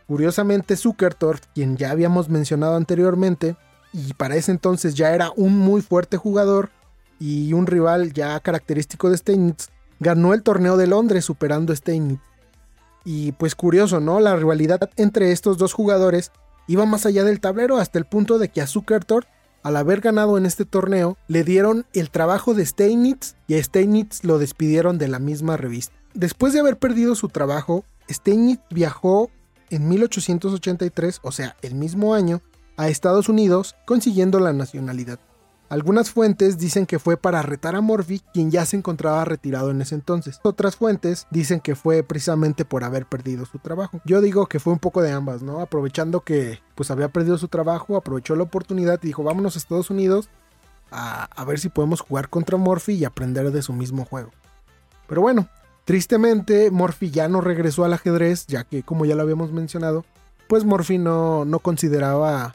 curiosamente 0.06 0.76
Zuckertort, 0.76 1.44
quien 1.54 1.76
ya 1.76 1.90
habíamos 1.90 2.28
mencionado 2.28 2.76
anteriormente, 2.76 3.56
y 3.92 4.12
para 4.14 4.36
ese 4.36 4.50
entonces 4.50 4.94
ya 4.94 5.14
era 5.14 5.30
un 5.36 5.56
muy 5.56 5.82
fuerte 5.82 6.16
jugador 6.16 6.70
y 7.18 7.52
un 7.52 7.66
rival 7.66 8.12
ya 8.12 8.38
característico 8.40 9.10
de 9.10 9.16
Steinitz, 9.16 9.68
ganó 10.00 10.34
el 10.34 10.42
torneo 10.42 10.76
de 10.76 10.86
Londres 10.86 11.24
superando 11.24 11.72
a 11.72 11.76
Steinitz. 11.76 12.20
Y 13.04 13.32
pues 13.32 13.54
curioso, 13.54 14.00
¿no? 14.00 14.20
La 14.20 14.36
rivalidad 14.36 14.90
entre 14.96 15.32
estos 15.32 15.58
dos 15.58 15.72
jugadores 15.72 16.32
iba 16.66 16.86
más 16.86 17.06
allá 17.06 17.24
del 17.24 17.40
tablero 17.40 17.78
hasta 17.78 17.98
el 17.98 18.04
punto 18.04 18.38
de 18.38 18.48
que 18.48 18.60
a 18.60 18.66
Zuckertort, 18.66 19.28
al 19.62 19.76
haber 19.76 20.00
ganado 20.00 20.38
en 20.38 20.46
este 20.46 20.64
torneo, 20.64 21.16
le 21.28 21.44
dieron 21.44 21.86
el 21.92 22.10
trabajo 22.10 22.54
de 22.54 22.66
Steinitz 22.66 23.34
y 23.46 23.54
a 23.54 23.62
Steinitz 23.62 24.24
lo 24.24 24.38
despidieron 24.38 24.98
de 24.98 25.08
la 25.08 25.18
misma 25.18 25.56
revista. 25.56 25.94
Después 26.14 26.52
de 26.52 26.60
haber 26.60 26.78
perdido 26.78 27.14
su 27.14 27.28
trabajo, 27.28 27.84
Steinitz 28.10 28.62
viajó 28.70 29.30
en 29.70 29.88
1883, 29.88 31.20
o 31.22 31.32
sea, 31.32 31.56
el 31.62 31.74
mismo 31.74 32.14
año, 32.14 32.42
a 32.76 32.88
Estados 32.88 33.28
Unidos 33.28 33.74
consiguiendo 33.86 34.38
la 34.38 34.52
nacionalidad. 34.52 35.18
Algunas 35.68 36.10
fuentes 36.10 36.58
dicen 36.58 36.86
que 36.86 37.00
fue 37.00 37.16
para 37.16 37.42
retar 37.42 37.74
a 37.74 37.80
Morphy, 37.80 38.20
quien 38.32 38.52
ya 38.52 38.64
se 38.64 38.76
encontraba 38.76 39.24
retirado 39.24 39.70
en 39.70 39.82
ese 39.82 39.96
entonces. 39.96 40.38
Otras 40.44 40.76
fuentes 40.76 41.26
dicen 41.30 41.60
que 41.60 41.74
fue 41.74 42.04
precisamente 42.04 42.64
por 42.64 42.84
haber 42.84 43.06
perdido 43.06 43.46
su 43.46 43.58
trabajo. 43.58 44.00
Yo 44.04 44.20
digo 44.20 44.46
que 44.46 44.60
fue 44.60 44.72
un 44.72 44.78
poco 44.78 45.02
de 45.02 45.10
ambas, 45.10 45.42
¿no? 45.42 45.60
Aprovechando 45.60 46.20
que 46.20 46.60
pues 46.76 46.90
había 46.92 47.08
perdido 47.08 47.36
su 47.36 47.48
trabajo, 47.48 47.96
aprovechó 47.96 48.36
la 48.36 48.44
oportunidad 48.44 49.00
y 49.02 49.08
dijo, 49.08 49.24
vámonos 49.24 49.56
a 49.56 49.58
Estados 49.58 49.90
Unidos 49.90 50.28
a, 50.92 51.24
a 51.24 51.44
ver 51.44 51.58
si 51.58 51.68
podemos 51.68 52.00
jugar 52.00 52.28
contra 52.28 52.56
Morphy 52.56 52.92
y 52.92 53.04
aprender 53.04 53.50
de 53.50 53.62
su 53.62 53.72
mismo 53.72 54.04
juego. 54.04 54.30
Pero 55.08 55.20
bueno, 55.20 55.48
tristemente 55.84 56.70
Morphy 56.70 57.10
ya 57.10 57.28
no 57.28 57.40
regresó 57.40 57.84
al 57.84 57.92
ajedrez, 57.92 58.46
ya 58.46 58.62
que 58.62 58.84
como 58.84 59.04
ya 59.04 59.16
lo 59.16 59.22
habíamos 59.22 59.50
mencionado, 59.50 60.04
pues 60.48 60.64
Morphy 60.64 60.98
no, 60.98 61.44
no 61.44 61.58
consideraba 61.58 62.54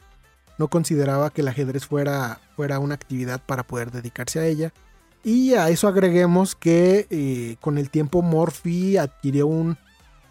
no 0.58 0.68
consideraba 0.68 1.30
que 1.30 1.40
el 1.40 1.48
ajedrez 1.48 1.86
fuera, 1.86 2.40
fuera 2.56 2.78
una 2.78 2.94
actividad 2.94 3.40
para 3.44 3.62
poder 3.62 3.90
dedicarse 3.90 4.38
a 4.38 4.46
ella. 4.46 4.72
Y 5.24 5.54
a 5.54 5.68
eso 5.68 5.88
agreguemos 5.88 6.54
que 6.54 7.06
eh, 7.10 7.56
con 7.60 7.78
el 7.78 7.90
tiempo 7.90 8.22
Morphy 8.22 8.96
adquirió 8.96 9.46
un, 9.46 9.78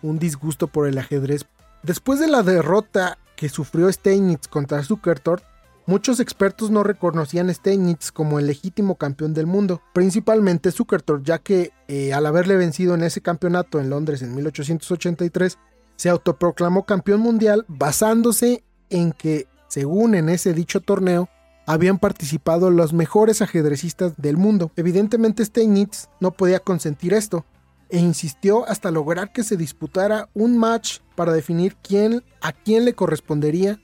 un 0.02 0.20
disgusto 0.20 0.68
por 0.68 0.88
el 0.88 0.98
ajedrez. 0.98 1.46
Después 1.84 2.20
de 2.20 2.28
la 2.28 2.44
derrota 2.44 3.18
que 3.36 3.50
sufrió 3.50 3.92
Steinitz 3.92 4.48
contra 4.48 4.84
Zuckertort, 4.84 5.44
muchos 5.86 6.20
expertos 6.20 6.70
no 6.70 6.84
reconocían 6.84 7.50
a 7.50 7.54
Steinitz 7.54 8.12
como 8.12 8.38
el 8.38 8.48
legítimo 8.48 8.96
campeón 8.96 9.34
del 9.34 9.48
mundo, 9.48 9.82
principalmente 9.94 10.72
Zuckertort, 10.72 11.24
ya 11.24 11.40
que 11.40 11.72
eh, 11.88 12.14
al 12.14 12.26
haberle 12.26 12.56
vencido 12.56 12.94
en 12.94 13.04
ese 13.04 13.22
campeonato 13.22 13.80
en 13.80 13.90
Londres 13.90 14.22
en 14.22 14.36
1883, 14.36 15.58
se 15.96 16.10
autoproclamó 16.10 16.86
campeón 16.86 17.22
mundial 17.22 17.66
basándose 17.68 18.64
en 18.90 19.12
que 19.12 19.48
según 19.72 20.16
en 20.16 20.28
ese 20.28 20.54
dicho 20.54 20.82
torneo, 20.82 21.30
habían 21.66 21.98
participado 21.98 22.70
los 22.70 22.92
mejores 22.92 23.42
ajedrecistas 23.42 24.18
del 24.18 24.36
mundo. 24.36 24.70
Evidentemente 24.76 25.46
Steinitz 25.46 26.10
no 26.20 26.32
podía 26.32 26.60
consentir 26.60 27.14
esto 27.14 27.46
e 27.88 27.98
insistió 27.98 28.68
hasta 28.68 28.92
lograr 28.92 29.32
que 29.32 29.46
se 29.46 29.56
disputara 29.56 30.28
un 30.34 30.58
match 30.58 31.00
para 31.16 31.32
definir 31.32 31.78
quién 31.82 32.22
a 32.42 32.52
quién 32.52 32.84
le 32.84 32.96
correspondería 32.96 33.80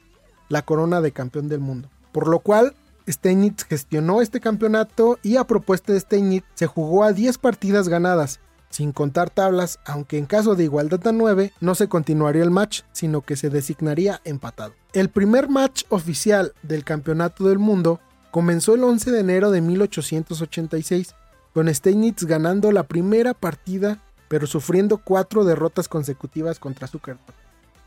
la 0.50 0.62
corona 0.64 1.00
de 1.00 1.14
campeón 1.14 1.48
del 1.48 1.62
mundo. 1.62 1.90
Por 2.12 2.28
lo 2.28 2.40
cual 2.40 2.76
Steinitz 3.08 3.64
gestionó 3.64 4.22
este 4.22 4.42
campeonato 4.42 5.20
y 5.24 5.38
a 5.38 5.46
propuesta 5.46 5.94
de 5.94 6.02
Steinitz 6.02 6.46
se 6.56 6.68
jugó 6.68 7.06
a 7.06 7.14
10 7.14 7.38
partidas 7.38 7.88
ganadas, 7.88 8.42
sin 8.70 8.92
contar 8.92 9.30
tablas, 9.30 9.80
aunque 9.86 10.18
en 10.18 10.26
caso 10.26 10.56
de 10.56 10.66
igualdad 10.66 11.06
a 11.08 11.12
9 11.12 11.54
no 11.60 11.76
se 11.76 11.88
continuaría 11.88 12.44
el 12.44 12.52
match, 12.52 12.82
sino 12.92 13.22
que 13.22 13.36
se 13.36 13.50
designaría 13.50 14.22
empatado. 14.24 14.74
El 14.94 15.10
primer 15.10 15.50
match 15.50 15.84
oficial 15.90 16.54
del 16.64 16.84
Campeonato 16.84 17.48
del 17.48 17.60
Mundo 17.60 18.00
comenzó 18.32 18.76
el 18.76 18.84
11 18.84 19.12
de 19.12 19.20
enero 19.20 19.52
de 19.52 19.62
1886, 19.62 21.16
con 21.54 21.74
Steinitz 21.74 22.24
ganando 22.26 22.72
la 22.72 22.84
primera 22.84 23.34
partida, 23.34 24.00
pero 24.28 24.46
sufriendo 24.46 24.98
cuatro 24.98 25.44
derrotas 25.44 25.88
consecutivas 25.88 26.60
contra 26.60 26.88
Zuckerberg. 26.88 27.34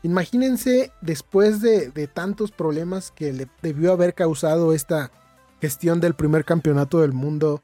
Imagínense 0.03 0.91
después 1.01 1.61
de, 1.61 1.89
de 1.89 2.07
tantos 2.07 2.51
problemas 2.51 3.11
que 3.11 3.31
le 3.31 3.47
debió 3.61 3.93
haber 3.93 4.15
causado 4.15 4.73
esta 4.73 5.11
gestión 5.61 5.99
del 6.01 6.15
primer 6.15 6.43
campeonato 6.43 7.01
del 7.01 7.13
mundo 7.13 7.61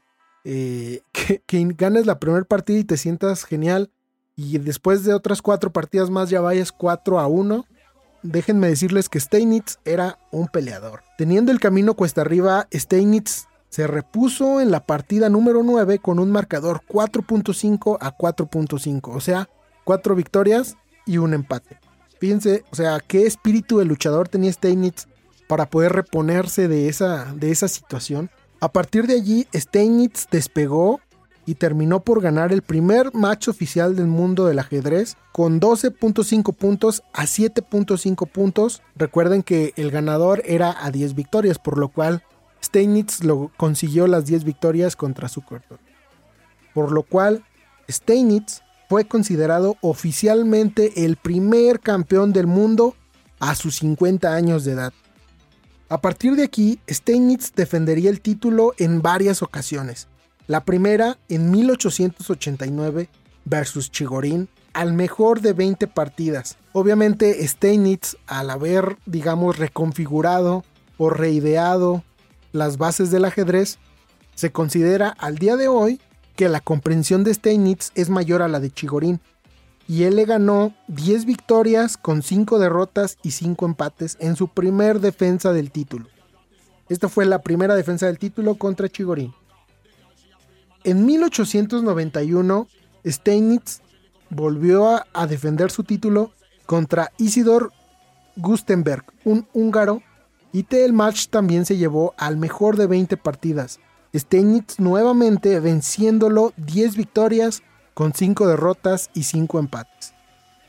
eh, 0.50 1.02
que, 1.46 1.68
ganes 1.76 2.06
la 2.06 2.18
primera 2.18 2.44
partida 2.44 2.78
y 2.78 2.84
te 2.84 2.96
sientas 2.96 3.44
genial 3.44 3.90
y 4.34 4.56
después 4.56 5.04
de 5.04 5.12
otras 5.12 5.42
cuatro 5.42 5.72
partidas 5.72 6.08
más 6.08 6.30
ya 6.30 6.40
vayas 6.40 6.72
4 6.72 7.18
a 7.20 7.26
1. 7.26 7.66
Déjenme 8.22 8.68
decirles 8.68 9.08
que 9.08 9.20
Steinitz 9.20 9.76
era 9.84 10.18
un 10.32 10.48
peleador. 10.48 11.02
Teniendo 11.18 11.52
el 11.52 11.60
camino 11.60 11.94
cuesta 11.94 12.22
arriba, 12.22 12.66
Steinitz 12.72 13.46
se 13.68 13.86
repuso 13.86 14.60
en 14.60 14.70
la 14.70 14.86
partida 14.86 15.28
número 15.28 15.62
9 15.62 15.98
con 15.98 16.18
un 16.18 16.30
marcador 16.30 16.80
4.5 16.88 17.98
a 18.00 18.16
4.5, 18.16 19.14
o 19.14 19.20
sea, 19.20 19.50
4 19.84 20.14
victorias 20.14 20.76
y 21.04 21.18
un 21.18 21.34
empate. 21.34 21.78
Fíjense, 22.18 22.64
o 22.70 22.74
sea, 22.74 23.00
qué 23.00 23.26
espíritu 23.26 23.78
de 23.78 23.84
luchador 23.84 24.28
tenía 24.28 24.52
Steinitz 24.52 25.06
para 25.46 25.68
poder 25.68 25.92
reponerse 25.92 26.68
de 26.68 26.88
esa, 26.88 27.34
de 27.34 27.50
esa 27.50 27.68
situación. 27.68 28.30
A 28.60 28.72
partir 28.72 29.06
de 29.06 29.14
allí, 29.14 29.46
Steinitz 29.54 30.26
despegó 30.30 31.00
y 31.46 31.54
terminó 31.54 32.00
por 32.00 32.20
ganar 32.20 32.52
el 32.52 32.62
primer 32.62 33.14
match 33.14 33.48
oficial 33.48 33.94
del 33.94 34.08
mundo 34.08 34.46
del 34.46 34.58
ajedrez 34.58 35.16
con 35.32 35.60
12.5 35.60 36.54
puntos 36.54 37.02
a 37.12 37.22
7.5 37.22 38.28
puntos. 38.28 38.82
Recuerden 38.96 39.44
que 39.44 39.72
el 39.76 39.92
ganador 39.92 40.42
era 40.44 40.74
a 40.84 40.90
10 40.90 41.14
victorias, 41.14 41.58
por 41.58 41.78
lo 41.78 41.88
cual 41.88 42.24
Steinitz 42.62 43.22
lo 43.22 43.52
consiguió 43.56 44.08
las 44.08 44.26
10 44.26 44.42
victorias 44.42 44.96
contra 44.96 45.28
Zuckerberg. 45.28 45.80
Por 46.74 46.90
lo 46.90 47.04
cual 47.04 47.44
Steinitz 47.88 48.62
fue 48.88 49.06
considerado 49.06 49.76
oficialmente 49.82 51.04
el 51.04 51.16
primer 51.16 51.78
campeón 51.78 52.32
del 52.32 52.48
mundo 52.48 52.96
a 53.38 53.54
sus 53.54 53.76
50 53.76 54.34
años 54.34 54.64
de 54.64 54.72
edad. 54.72 54.92
A 55.90 56.02
partir 56.02 56.36
de 56.36 56.44
aquí, 56.44 56.80
Steinitz 56.88 57.54
defendería 57.54 58.10
el 58.10 58.20
título 58.20 58.74
en 58.76 59.00
varias 59.00 59.42
ocasiones. 59.42 60.06
La 60.46 60.64
primera 60.64 61.16
en 61.30 61.50
1889 61.50 63.08
versus 63.46 63.90
Chigorin, 63.90 64.50
al 64.74 64.92
mejor 64.92 65.40
de 65.40 65.54
20 65.54 65.86
partidas. 65.86 66.58
Obviamente 66.72 67.46
Steinitz, 67.46 68.16
al 68.26 68.50
haber, 68.50 68.98
digamos, 69.06 69.56
reconfigurado 69.56 70.62
o 70.98 71.08
reideado 71.08 72.04
las 72.52 72.76
bases 72.76 73.10
del 73.10 73.24
ajedrez, 73.24 73.78
se 74.34 74.52
considera 74.52 75.08
al 75.08 75.38
día 75.38 75.56
de 75.56 75.68
hoy 75.68 76.00
que 76.36 76.50
la 76.50 76.60
comprensión 76.60 77.24
de 77.24 77.32
Steinitz 77.32 77.92
es 77.94 78.10
mayor 78.10 78.42
a 78.42 78.48
la 78.48 78.60
de 78.60 78.70
Chigorin. 78.70 79.20
Y 79.88 80.04
él 80.04 80.16
le 80.16 80.26
ganó 80.26 80.74
10 80.88 81.24
victorias 81.24 81.96
con 81.96 82.22
5 82.22 82.58
derrotas 82.58 83.18
y 83.22 83.32
5 83.32 83.66
empates 83.66 84.16
en 84.20 84.36
su 84.36 84.48
primer 84.48 85.00
defensa 85.00 85.52
del 85.52 85.70
título. 85.70 86.06
Esta 86.88 87.08
fue 87.08 87.26
la 87.26 87.40
primera 87.40 87.74
defensa 87.74 88.06
del 88.06 88.18
título 88.18 88.56
contra 88.56 88.88
Chigorin. 88.88 89.32
En 90.84 91.04
1891, 91.04 92.68
Steinitz 93.04 93.80
volvió 94.30 94.88
a, 94.88 95.06
a 95.12 95.26
defender 95.26 95.70
su 95.70 95.84
título 95.84 96.32
contra 96.66 97.10
Isidor 97.18 97.72
Gustenberg, 98.36 99.04
un 99.24 99.48
húngaro, 99.52 100.02
y 100.52 100.66
el 100.70 100.92
match 100.92 101.28
también 101.28 101.66
se 101.66 101.76
llevó 101.76 102.14
al 102.16 102.36
mejor 102.36 102.76
de 102.76 102.86
20 102.86 103.16
partidas. 103.16 103.80
Steinitz 104.14 104.78
nuevamente 104.78 105.60
venciéndolo 105.60 106.52
10 106.56 106.96
victorias 106.96 107.62
con 107.98 108.14
5 108.14 108.46
derrotas 108.46 109.10
y 109.12 109.24
5 109.24 109.58
empates. 109.58 110.14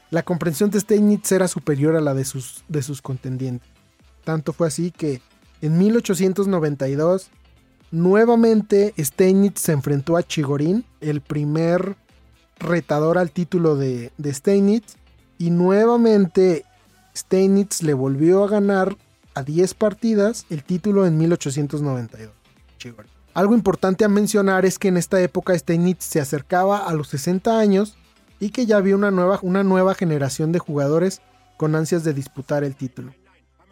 La 0.10 0.24
comprensión 0.24 0.72
de 0.72 0.80
Steinitz 0.80 1.32
era 1.32 1.48
superior 1.48 1.96
a 1.96 2.02
la 2.02 2.16
de 2.16 2.26
sus, 2.26 2.64
de 2.68 2.82
sus 2.82 3.04
contendientes. 3.04 3.70
Tanto 4.24 4.52
fue 4.52 4.66
así 4.66 4.90
que 4.90 5.22
en 5.62 5.78
1892 5.78 7.30
nuevamente 7.92 8.96
Steinitz 8.98 9.62
se 9.62 9.74
enfrentó 9.74 10.18
a 10.18 10.24
Chigorin, 10.24 10.84
el 11.02 11.22
primer 11.22 11.98
retador 12.58 13.20
al 13.20 13.30
título 13.30 13.76
de, 13.76 14.12
de 14.18 14.34
Steinitz, 14.34 14.96
y 15.38 15.52
nuevamente 15.52 16.66
Steinitz 17.16 17.84
le 17.84 17.94
volvió 17.94 18.44
a 18.44 18.48
ganar 18.48 18.98
a 19.36 19.44
10 19.44 19.76
partidas 19.76 20.48
el 20.50 20.64
título 20.64 21.06
en 21.06 21.20
1892. 21.20 22.34
Algo 23.40 23.54
importante 23.54 24.04
a 24.04 24.10
mencionar 24.10 24.66
es 24.66 24.78
que 24.78 24.90
en 24.90 24.98
esta 24.98 25.22
época 25.22 25.58
Steinitz 25.58 26.04
se 26.04 26.20
acercaba 26.20 26.80
a 26.80 26.94
los 26.94 27.08
60 27.08 27.58
años 27.58 27.96
y 28.38 28.50
que 28.50 28.66
ya 28.66 28.76
había 28.76 28.98
una 28.98 29.12
nueva, 29.12 29.40
una 29.44 29.64
nueva 29.64 29.96
generación 29.96 30.52
de 30.52 30.60
jugadores 30.60 31.22
con 31.56 31.74
ansias 31.74 32.04
de 32.04 32.14
disputar 32.14 32.66
el 32.66 32.76
título. 32.76 33.14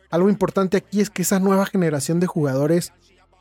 Algo 0.10 0.30
importante 0.30 0.78
aquí 0.78 1.02
es 1.02 1.10
que 1.10 1.24
esa 1.24 1.42
nueva 1.42 1.66
generación 1.66 2.22
de 2.22 2.28
jugadores 2.28 2.94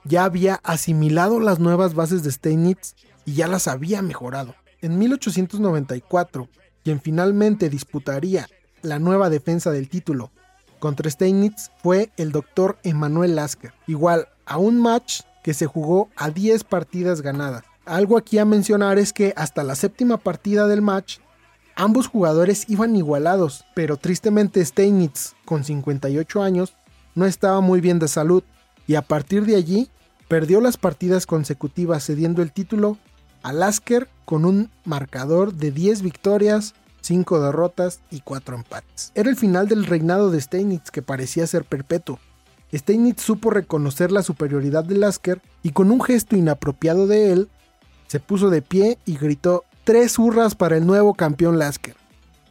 ya 0.03 0.25
había 0.25 0.57
asimilado 0.65 1.39
las 1.39 1.61
nuevas 1.61 1.95
bases 1.95 2.25
de 2.25 2.33
Steinitz 2.33 2.97
y 3.25 3.35
ya 3.35 3.47
las 3.47 3.69
había 3.69 4.03
mejorado. 4.03 4.57
En 4.81 4.99
1894, 4.99 6.49
quien 6.83 7.01
finalmente 7.01 7.69
disputaría 7.71 8.49
la 8.83 8.99
nueva 8.99 9.31
defensa 9.31 9.71
del 9.71 9.89
título 9.89 10.33
contra 10.81 11.09
Steinitz 11.09 11.71
fue 11.85 12.11
el 12.17 12.33
doctor 12.33 12.79
Emanuel 12.83 13.37
Lasker, 13.37 13.75
igual 13.87 14.27
a 14.45 14.59
un 14.59 14.81
match 14.83 15.21
que 15.47 15.55
se 15.55 15.67
jugó 15.67 16.11
a 16.17 16.31
10 16.31 16.65
partidas 16.65 17.23
ganadas. 17.23 17.63
Algo 17.85 18.19
aquí 18.19 18.39
a 18.39 18.45
mencionar 18.45 18.99
es 18.99 19.13
que 19.13 19.33
hasta 19.37 19.63
la 19.63 19.77
séptima 19.77 20.17
partida 20.17 20.67
del 20.67 20.83
match, 20.83 21.19
ambos 21.77 22.09
jugadores 22.09 22.69
iban 22.69 22.97
igualados, 22.97 23.65
pero 23.73 23.97
tristemente 23.97 24.65
Steinitz, 24.65 25.35
con 25.45 25.63
58 25.63 26.43
años, 26.43 26.75
no 27.15 27.27
estaba 27.27 27.61
muy 27.61 27.81
bien 27.81 28.01
de 28.01 28.09
salud 28.09 28.43
y 28.89 28.97
a 28.97 29.03
partir 29.03 29.47
de 29.47 29.55
allí 29.55 29.89
perdió 30.27 30.61
las 30.61 30.79
partidas 30.79 31.27
consecutivas 31.27 32.05
cediendo 32.05 32.43
el 32.43 32.51
título 32.51 32.99
a 33.45 33.53
Lasker 33.53 34.09
con 34.25 34.47
un 34.47 34.73
marcador 34.85 35.55
de 35.55 35.71
10 35.71 36.03
victorias, 36.03 36.75
5 37.03 37.39
derrotas 37.39 38.01
y 38.11 38.19
4 38.19 38.57
empates. 38.57 39.13
Era 39.15 39.31
el 39.31 39.37
final 39.37 39.69
del 39.69 39.87
reinado 39.87 40.33
de 40.33 40.41
Steinitz 40.41 40.91
que 40.91 41.03
parecía 41.03 41.47
ser 41.47 41.65
perpetuo. 41.65 42.19
Steinitz 42.73 43.23
supo 43.23 43.51
reconocer 43.51 44.13
la 44.13 44.23
superioridad 44.23 44.85
de 44.85 44.97
Lasker 44.97 45.41
y 45.63 45.71
con 45.71 45.91
un 45.91 46.01
gesto 46.03 46.37
inapropiado 46.37 47.07
de 47.07 47.33
él, 47.33 47.49
se 48.07 48.21
puso 48.21 48.51
de 48.51 48.63
pie 48.63 48.99
y 49.07 49.17
gritó 49.17 49.65
tres 49.85 50.19
hurras 50.19 50.55
para 50.55 50.77
el 50.77 50.87
nuevo 50.87 51.15
campeón 51.15 51.59
Lasker. 51.59 51.97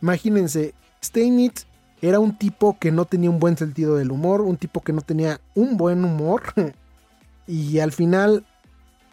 Imagínense, 0.01 0.73
Steinitz 1.03 1.65
era 2.01 2.19
un 2.19 2.37
tipo 2.37 2.77
que 2.79 2.91
no 2.91 3.05
tenía 3.05 3.29
un 3.29 3.39
buen 3.39 3.57
sentido 3.57 3.95
del 3.95 4.11
humor, 4.11 4.41
un 4.41 4.57
tipo 4.57 4.81
que 4.81 4.93
no 4.93 5.01
tenía 5.01 5.39
un 5.53 5.77
buen 5.77 6.03
humor 6.03 6.43
y 7.47 7.79
al 7.79 7.91
final, 7.91 8.45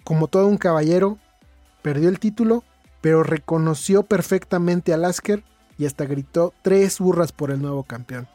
como 0.05 0.29
todo 0.29 0.46
un 0.46 0.59
caballero, 0.59 1.18
perdió 1.83 2.09
el 2.09 2.18
título 2.18 2.64
pero 3.03 3.24
reconoció 3.24 4.05
perfectamente 4.05 4.94
a 4.94 4.96
Lasker 4.96 5.42
y 5.76 5.85
hasta 5.85 6.07
gritó 6.07 6.55
tres 6.62 7.00
burras 7.00 7.33
por 7.33 7.50
el 7.50 7.61
nuevo 7.61 7.83
campeón. 7.83 8.29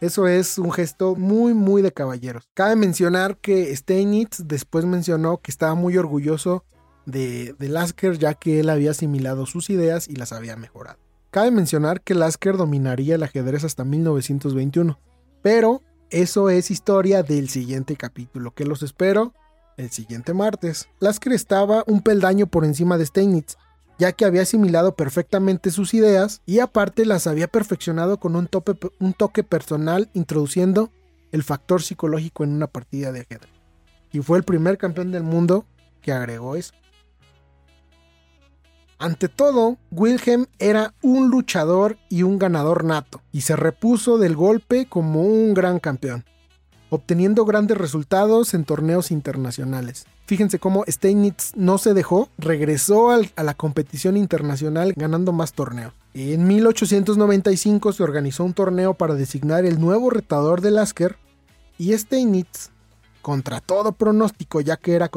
Eso 0.00 0.26
es 0.26 0.56
un 0.56 0.72
gesto 0.72 1.14
muy, 1.14 1.52
muy 1.52 1.82
de 1.82 1.92
caballeros. 1.92 2.48
Cabe 2.54 2.74
mencionar 2.74 3.36
que 3.36 3.74
Steinitz 3.76 4.42
después 4.46 4.86
mencionó 4.86 5.38
que 5.38 5.50
estaba 5.50 5.74
muy 5.74 5.98
orgulloso 5.98 6.64
de, 7.04 7.54
Lasker 7.58 8.18
ya 8.18 8.34
que 8.34 8.60
él 8.60 8.70
había 8.70 8.92
asimilado 8.92 9.44
sus 9.44 9.68
ideas 9.68 10.08
y 10.08 10.16
las 10.16 10.32
había 10.32 10.56
mejorado. 10.56 10.98
Cabe 11.30 11.50
mencionar 11.50 12.00
que 12.00 12.14
Lasker 12.14 12.56
dominaría 12.56 13.14
el 13.14 13.22
ajedrez 13.22 13.64
hasta 13.64 13.84
1921, 13.84 14.98
pero 15.42 15.82
eso 16.08 16.50
es 16.50 16.70
historia 16.70 17.22
del 17.22 17.48
siguiente 17.48 17.96
capítulo, 17.96 18.52
que 18.52 18.64
los 18.64 18.82
espero 18.82 19.34
el 19.76 19.90
siguiente 19.90 20.34
martes. 20.34 20.88
Lasker 20.98 21.32
estaba 21.32 21.84
un 21.86 22.02
peldaño 22.02 22.46
por 22.46 22.64
encima 22.64 22.98
de 22.98 23.06
Steinitz, 23.06 23.56
ya 24.00 24.12
que 24.12 24.24
había 24.24 24.42
asimilado 24.42 24.96
perfectamente 24.96 25.70
sus 25.70 25.92
ideas 25.92 26.40
y 26.46 26.60
aparte 26.60 27.04
las 27.04 27.26
había 27.26 27.48
perfeccionado 27.48 28.18
con 28.18 28.34
un, 28.34 28.48
toque 28.48 29.44
personal 29.44 30.08
introduciendo 30.14 30.90
el 31.32 31.42
factor 31.42 31.82
psicológico 31.82 32.42
en 32.42 32.54
una 32.54 32.66
partida 32.66 33.12
de 33.12 33.20
ajedrez. 33.20 33.50
Y 34.10 34.20
fue 34.20 34.38
el 34.38 34.44
primer 34.44 34.78
campeón 34.78 35.12
del 35.12 35.22
mundo 35.22 35.66
que 36.00 36.12
agregó 36.12 36.56
eso. 36.56 36.72
Ante 38.98 39.28
todo, 39.28 39.76
Wilhelm 39.90 40.46
era 40.58 40.94
un 41.02 41.28
luchador 41.28 41.98
y 42.08 42.22
un 42.22 42.38
ganador 42.38 42.84
nato, 42.84 43.20
y 43.32 43.42
se 43.42 43.54
repuso 43.54 44.16
del 44.16 44.34
golpe 44.34 44.86
como 44.86 45.22
un 45.22 45.52
gran 45.52 45.78
campeón 45.78 46.24
obteniendo 46.90 47.44
grandes 47.44 47.78
resultados 47.78 48.52
en 48.52 48.64
torneos 48.64 49.12
internacionales. 49.12 50.06
Fíjense 50.30 50.60
cómo 50.60 50.84
Steinitz 50.86 51.56
no 51.56 51.76
se 51.76 51.92
dejó, 51.92 52.28
regresó 52.38 53.10
a 53.10 53.42
la 53.42 53.54
competición 53.54 54.16
internacional 54.16 54.92
ganando 54.94 55.32
más 55.32 55.54
torneos. 55.54 55.92
En 56.14 56.46
1895 56.46 57.92
se 57.92 58.04
organizó 58.04 58.44
un 58.44 58.54
torneo 58.54 58.94
para 58.94 59.14
designar 59.14 59.64
el 59.64 59.80
nuevo 59.80 60.08
retador 60.08 60.60
de 60.60 60.70
Lasker 60.70 61.16
y 61.78 61.98
Steinitz, 61.98 62.70
contra 63.22 63.60
todo 63.60 63.90
pronóstico 63.90 64.60
ya 64.60 64.76
que, 64.76 64.94
era 64.94 65.10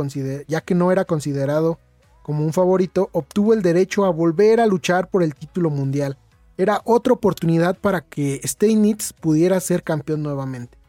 ya 0.48 0.62
que 0.62 0.74
no 0.74 0.92
era 0.92 1.06
considerado 1.06 1.78
como 2.24 2.44
un 2.44 2.52
favorito, 2.52 3.10
obtuvo 3.12 3.54
el 3.54 3.62
derecho 3.62 4.06
a 4.06 4.10
volver 4.10 4.60
a 4.60 4.66
luchar 4.66 5.12
por 5.12 5.22
el 5.22 5.36
título 5.36 5.70
mundial. 5.70 6.18
Era 6.58 6.82
otra 6.86 7.14
oportunidad 7.14 7.78
para 7.78 8.02
que 8.02 8.42
Steinitz 8.44 9.14
pudiera 9.14 9.60
ser 9.60 9.84
campeón 9.84 10.24
nuevamente. 10.24 10.83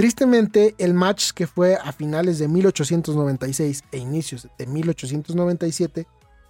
Tristemente, 0.00 0.74
el 0.78 0.94
match 0.94 1.32
que 1.32 1.46
fue 1.46 1.74
a 1.74 1.92
finales 1.92 2.38
de 2.38 2.48
1896 2.48 3.84
e 3.92 3.98
inicios 3.98 4.48
de 4.56 4.66
1897 4.66 6.06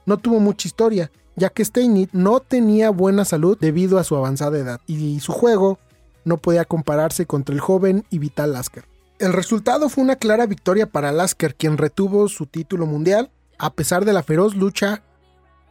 no 0.06 0.18
tuvo 0.18 0.38
mucha 0.38 0.68
historia, 0.68 1.10
ya 1.34 1.48
que 1.48 1.64
Steinitz 1.64 2.14
no 2.14 2.38
tenía 2.38 2.90
buena 2.90 3.24
salud 3.24 3.58
debido 3.60 3.98
a 3.98 4.04
su 4.04 4.14
avanzada 4.14 4.56
edad 4.56 4.80
y 4.86 5.18
su 5.18 5.32
juego 5.32 5.80
no 6.24 6.36
podía 6.36 6.64
compararse 6.64 7.26
contra 7.26 7.52
el 7.52 7.60
joven 7.60 8.04
y 8.08 8.20
vital 8.20 8.52
Lasker. 8.52 8.84
El 9.18 9.32
resultado 9.32 9.88
fue 9.88 10.04
una 10.04 10.14
clara 10.14 10.46
victoria 10.46 10.86
para 10.86 11.10
Lasker, 11.10 11.56
quien 11.56 11.76
retuvo 11.76 12.28
su 12.28 12.46
título 12.46 12.86
mundial 12.86 13.32
a 13.58 13.72
pesar 13.72 14.04
de 14.04 14.12
la 14.12 14.22
feroz 14.22 14.54
lucha 14.54 15.02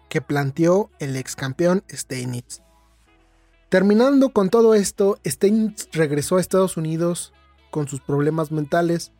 que 0.10 0.20
planteó 0.20 0.90
el 1.00 1.16
ex 1.16 1.38
campeón 1.38 1.86
Steinitz. 1.90 2.60
Terminando 3.70 4.34
con 4.34 4.50
todo 4.50 4.74
esto, 4.74 5.18
Steinitz 5.26 5.88
regresó 5.94 6.36
a 6.36 6.42
Estados 6.42 6.76
Unidos 6.76 7.32
con 7.70 7.88
sus 7.88 8.02
problemas 8.02 8.52
mentales 8.52 9.12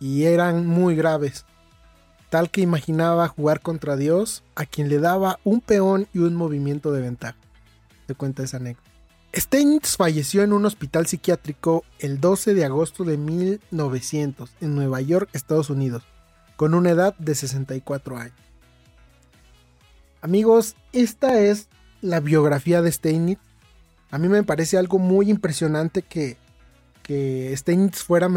y 0.00 0.24
eran 0.24 0.66
muy 0.66 0.94
graves, 0.94 1.44
tal 2.30 2.50
que 2.50 2.60
imaginaba 2.60 3.28
jugar 3.28 3.60
contra 3.60 3.96
Dios 3.96 4.44
a 4.54 4.66
quien 4.66 4.88
le 4.88 4.98
daba 4.98 5.40
un 5.44 5.60
peón 5.60 6.06
y 6.12 6.18
un 6.18 6.34
movimiento 6.34 6.92
de 6.92 7.02
ventaja. 7.02 7.36
Se 8.06 8.14
cuenta 8.14 8.42
esa 8.42 8.58
anécdota. 8.58 8.88
Steinitz 9.34 9.96
falleció 9.96 10.42
en 10.42 10.52
un 10.52 10.64
hospital 10.64 11.06
psiquiátrico 11.06 11.84
el 11.98 12.20
12 12.20 12.54
de 12.54 12.64
agosto 12.64 13.04
de 13.04 13.18
1900 13.18 14.50
en 14.60 14.74
Nueva 14.74 15.00
York, 15.00 15.28
Estados 15.32 15.68
Unidos, 15.68 16.02
con 16.56 16.74
una 16.74 16.90
edad 16.90 17.14
de 17.18 17.34
64 17.34 18.16
años. 18.16 18.34
Amigos, 20.22 20.76
esta 20.92 21.40
es 21.40 21.68
la 22.00 22.20
biografía 22.20 22.82
de 22.82 22.90
Steinitz. 22.90 23.40
A 24.10 24.18
mí 24.18 24.28
me 24.28 24.42
parece 24.42 24.78
algo 24.78 24.98
muy 24.98 25.30
impresionante 25.30 26.02
que 26.02 26.38
que 27.08 27.52
Steinitz 27.56 28.04
fuera, 28.04 28.28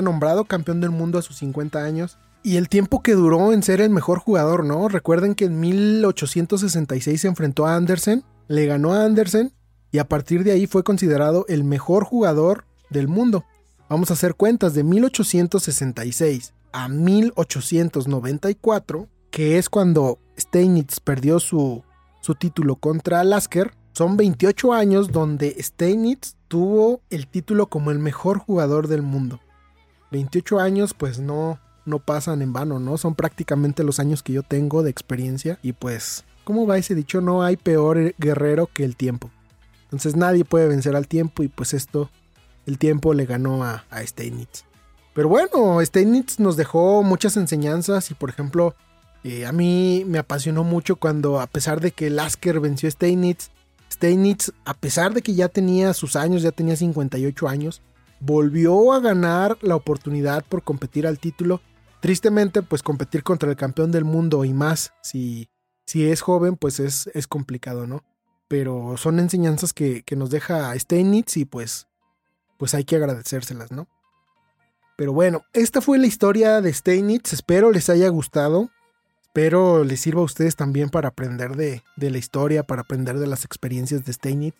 nombrado 0.00 0.44
campeón 0.44 0.80
del 0.80 0.90
mundo 0.90 1.18
a 1.18 1.22
sus 1.22 1.38
50 1.38 1.82
años. 1.82 2.18
Y 2.44 2.56
el 2.56 2.68
tiempo 2.68 3.02
que 3.02 3.14
duró 3.14 3.52
en 3.52 3.64
ser 3.64 3.80
el 3.80 3.90
mejor 3.90 4.20
jugador, 4.20 4.64
¿no? 4.64 4.88
Recuerden 4.88 5.34
que 5.34 5.46
en 5.46 5.58
1866 5.58 7.20
se 7.20 7.28
enfrentó 7.28 7.66
a 7.66 7.74
Andersen 7.74 8.22
le 8.50 8.66
ganó 8.66 8.92
a 8.94 9.04
Andersen 9.04 9.52
y 9.92 9.98
a 9.98 10.08
partir 10.08 10.42
de 10.42 10.50
ahí 10.50 10.66
fue 10.66 10.82
considerado 10.82 11.44
el 11.48 11.62
mejor 11.62 12.04
jugador 12.04 12.64
del 12.90 13.06
mundo. 13.06 13.44
Vamos 13.88 14.10
a 14.10 14.14
hacer 14.14 14.34
cuentas 14.34 14.74
de 14.74 14.82
1866 14.82 16.52
a 16.72 16.88
1894, 16.88 19.08
que 19.30 19.56
es 19.56 19.68
cuando 19.68 20.18
Steinitz 20.36 20.98
perdió 20.98 21.38
su, 21.38 21.84
su 22.20 22.34
título 22.34 22.74
contra 22.74 23.22
Lasker. 23.22 23.72
Son 23.92 24.16
28 24.16 24.72
años 24.72 25.10
donde 25.10 25.56
Steinitz 25.60 26.36
tuvo 26.48 27.00
el 27.10 27.26
título 27.26 27.66
como 27.66 27.90
el 27.90 27.98
mejor 27.98 28.38
jugador 28.38 28.88
del 28.88 29.02
mundo. 29.02 29.40
28 30.12 30.60
años 30.60 30.94
pues 30.94 31.18
no, 31.18 31.60
no 31.84 31.98
pasan 31.98 32.42
en 32.42 32.52
vano, 32.52 32.78
¿no? 32.78 32.96
Son 32.98 33.14
prácticamente 33.14 33.84
los 33.84 34.00
años 34.00 34.22
que 34.22 34.32
yo 34.32 34.42
tengo 34.42 34.82
de 34.82 34.90
experiencia 34.90 35.58
y 35.62 35.72
pues, 35.72 36.24
¿cómo 36.44 36.66
va 36.66 36.78
ese 36.78 36.94
dicho? 36.94 37.20
No 37.20 37.42
hay 37.42 37.56
peor 37.56 38.14
guerrero 38.18 38.68
que 38.72 38.84
el 38.84 38.96
tiempo. 38.96 39.30
Entonces 39.84 40.16
nadie 40.16 40.44
puede 40.44 40.68
vencer 40.68 40.94
al 40.94 41.08
tiempo 41.08 41.42
y 41.42 41.48
pues 41.48 41.74
esto, 41.74 42.10
el 42.66 42.78
tiempo 42.78 43.12
le 43.12 43.26
ganó 43.26 43.64
a, 43.64 43.84
Steinitz. 44.06 44.64
Pero 45.14 45.28
bueno, 45.28 45.84
Steinitz 45.84 46.38
nos 46.38 46.56
dejó 46.56 47.02
muchas 47.02 47.36
enseñanzas 47.36 48.10
y 48.12 48.14
por 48.14 48.30
ejemplo, 48.30 48.76
eh, 49.24 49.46
a 49.46 49.52
mí 49.52 50.04
me 50.06 50.18
apasionó 50.18 50.62
mucho 50.62 50.96
cuando 50.96 51.40
a 51.40 51.48
pesar 51.48 51.80
de 51.80 51.90
que 51.90 52.08
Lasker 52.08 52.60
venció 52.60 52.88
a 52.88 52.92
Steinitz, 52.92 53.50
Steinitz, 54.00 54.50
a 54.64 54.72
pesar 54.72 55.12
de 55.12 55.20
que 55.20 55.34
ya 55.34 55.50
tenía 55.50 55.92
sus 55.92 56.16
años, 56.16 56.40
ya 56.40 56.52
tenía 56.52 56.74
58 56.74 57.46
años, 57.46 57.82
volvió 58.18 58.94
a 58.94 59.00
ganar 59.00 59.58
la 59.60 59.76
oportunidad 59.76 60.42
por 60.42 60.62
competir 60.62 61.06
al 61.06 61.18
título. 61.18 61.60
Tristemente, 62.00 62.62
pues 62.62 62.82
competir 62.82 63.22
contra 63.22 63.50
el 63.50 63.56
campeón 63.56 63.92
del 63.92 64.06
mundo 64.06 64.46
y 64.46 64.54
más, 64.54 64.94
si, 65.02 65.50
si 65.84 66.06
es 66.06 66.22
joven, 66.22 66.56
pues 66.56 66.80
es, 66.80 67.10
es 67.12 67.26
complicado, 67.26 67.86
¿no? 67.86 68.02
Pero 68.48 68.96
son 68.96 69.18
enseñanzas 69.18 69.74
que, 69.74 70.02
que 70.02 70.16
nos 70.16 70.30
deja 70.30 70.74
Steinitz 70.78 71.36
y 71.36 71.44
pues, 71.44 71.86
pues 72.56 72.72
hay 72.72 72.84
que 72.84 72.96
agradecérselas, 72.96 73.70
¿no? 73.70 73.86
Pero 74.96 75.12
bueno, 75.12 75.42
esta 75.52 75.82
fue 75.82 75.98
la 75.98 76.06
historia 76.06 76.62
de 76.62 76.72
Steinitz. 76.72 77.34
Espero 77.34 77.70
les 77.70 77.90
haya 77.90 78.08
gustado. 78.08 78.70
Espero 79.32 79.84
les 79.84 80.00
sirva 80.00 80.22
a 80.22 80.24
ustedes 80.24 80.56
también 80.56 80.88
para 80.88 81.10
aprender 81.10 81.54
de, 81.54 81.84
la 81.96 82.18
historia, 82.18 82.64
para 82.64 82.82
aprender 82.82 83.16
de 83.20 83.28
las 83.28 83.44
experiencias 83.44 84.04
de 84.04 84.12
Steinitz. 84.12 84.56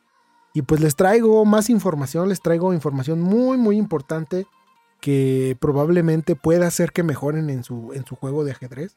Y 0.55 0.63
pues 0.63 0.81
les 0.81 0.95
traigo 0.95 1.45
más 1.45 1.69
información, 1.71 2.29
les 2.29 2.41
traigo 2.41 2.73
información 2.73 3.21
muy, 3.21 3.59
muy 3.59 3.77
importante 3.77 4.47
que 5.01 5.57
probablemente 5.61 6.37
pueda 6.37 6.69
hacer 6.69 6.93
que 6.93 7.03
mejoren 7.03 7.51
en 7.51 7.65
su, 7.65 7.93
en 7.95 8.07
su 8.07 8.15
juego 8.15 8.45
de 8.45 8.53
ajedrez. 8.53 8.95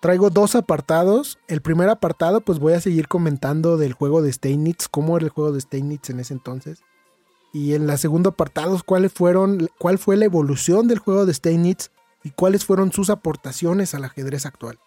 Traigo 0.00 0.30
dos 0.30 0.54
apartados. 0.54 1.38
El 1.48 1.60
primer 1.60 1.90
apartado, 1.90 2.40
pues 2.40 2.58
voy 2.58 2.72
a 2.72 2.80
seguir 2.80 3.06
comentando 3.06 3.76
del 3.76 3.92
juego 3.92 4.22
de 4.22 4.32
Steinitz, 4.32 4.88
cómo 4.88 5.18
era 5.18 5.26
el 5.26 5.32
juego 5.32 5.52
de 5.52 5.60
Steinitz 5.60 6.08
en 6.08 6.20
ese 6.20 6.32
entonces. 6.32 6.80
Y 7.52 7.74
en 7.74 7.86
la 7.86 7.98
segundo 7.98 8.30
apartado, 8.30 8.80
cuáles 8.86 9.12
fueron, 9.12 9.68
cuál 9.78 9.98
fue 9.98 10.16
la 10.16 10.24
evolución 10.24 10.88
del 10.88 10.98
juego 10.98 11.26
de 11.26 11.34
Steinitz 11.34 11.90
y 12.22 12.30
cuáles 12.30 12.64
fueron 12.64 12.90
sus 12.90 13.10
aportaciones 13.10 13.94
al 13.94 14.04
ajedrez 14.04 14.46
actual. 14.46 14.78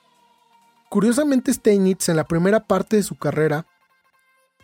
Curiosamente, 0.89 1.53
Steinitz 1.53 2.09
en 2.09 2.15
la 2.15 2.25
primera 2.25 2.65
parte 2.65 2.95
de 2.95 3.03
su 3.03 3.15
carrera 3.15 3.65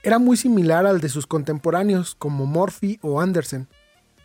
era 0.04 0.20
muy 0.20 0.38
similar 0.38 0.86
al 0.86 1.02
de 1.02 1.10
sus 1.10 1.28
contemporáneos 1.28 2.16
como 2.16 2.46
Morphy 2.46 3.00
o 3.02 3.22
Andersen, 3.22 3.68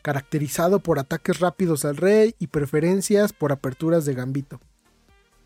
caracterizado 0.02 0.80
por 0.80 0.98
ataques 0.98 1.40
rápidos 1.40 1.84
al 1.84 1.96
rey 1.96 2.34
y 2.38 2.48
preferencias 2.48 3.32
por 3.32 3.52
aperturas 3.52 4.04
de 4.04 4.14
gambito. 4.14 4.60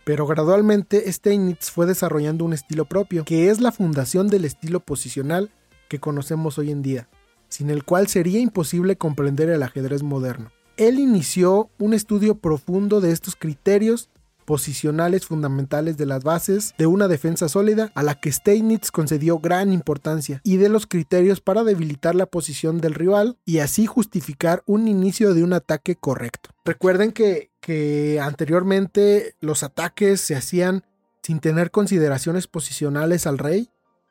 Pero 0.04 0.26
gradualmente 0.26 1.10
Steinitz 1.10 1.70
fue 1.70 1.86
desarrollando 1.86 2.44
un 2.44 2.52
estilo 2.52 2.86
propio, 2.86 3.24
que 3.24 3.50
es 3.50 3.60
la 3.60 3.72
fundación 3.72 4.28
del 4.28 4.44
estilo 4.44 4.80
posicional 4.80 5.50
que 5.88 6.00
conocemos 6.00 6.58
hoy 6.58 6.70
en 6.70 6.82
día 6.82 7.08
sin 7.52 7.68
el 7.68 7.84
cual 7.84 8.08
sería 8.08 8.40
imposible 8.40 8.96
comprender 8.96 9.50
el 9.50 9.62
ajedrez 9.62 10.02
moderno. 10.02 10.50
Él 10.78 10.98
inició 10.98 11.68
un 11.78 11.92
estudio 11.92 12.36
profundo 12.36 13.02
de 13.02 13.12
estos 13.12 13.36
criterios 13.36 14.08
posicionales 14.44 15.26
fundamentales 15.26 15.96
de 15.96 16.07
las 16.07 16.24
bases 16.24 16.74
de 16.78 16.87
una 16.87 17.09
defensa 17.09 17.48
sólida 17.48 17.90
a 17.94 18.02
la 18.02 18.16
que 18.20 18.33
Steinitz 18.33 18.90
concedió 18.90 19.38
gran 19.38 19.72
importancia 19.72 20.40
y 20.44 20.57
de 20.57 20.68
los 20.68 20.87
criterios 20.87 21.40
para 21.40 21.64
debilitar 21.64 22.14
la 22.14 22.26
posición 22.26 22.81
del 22.81 22.94
rival 22.94 23.38
y 23.44 23.59
así 23.59 23.87
justificar 23.87 24.62
un 24.66 24.88
inicio 24.88 25.35
de 25.35 25.44
un 25.44 25.52
ataque 25.52 25.96
correcto. 25.96 26.50
Recuerden 26.64 27.12
que, 27.12 27.50
que 27.61 28.20
anteriormente 28.20 29.35
los 29.40 29.62
ataques 29.62 30.20
se 30.20 30.37
hacían 30.37 30.85
sin 31.22 31.40
tener 31.40 31.70
consideraciones 31.70 32.46
posicionales 32.46 33.26
al 33.26 33.38
rey 33.38 33.70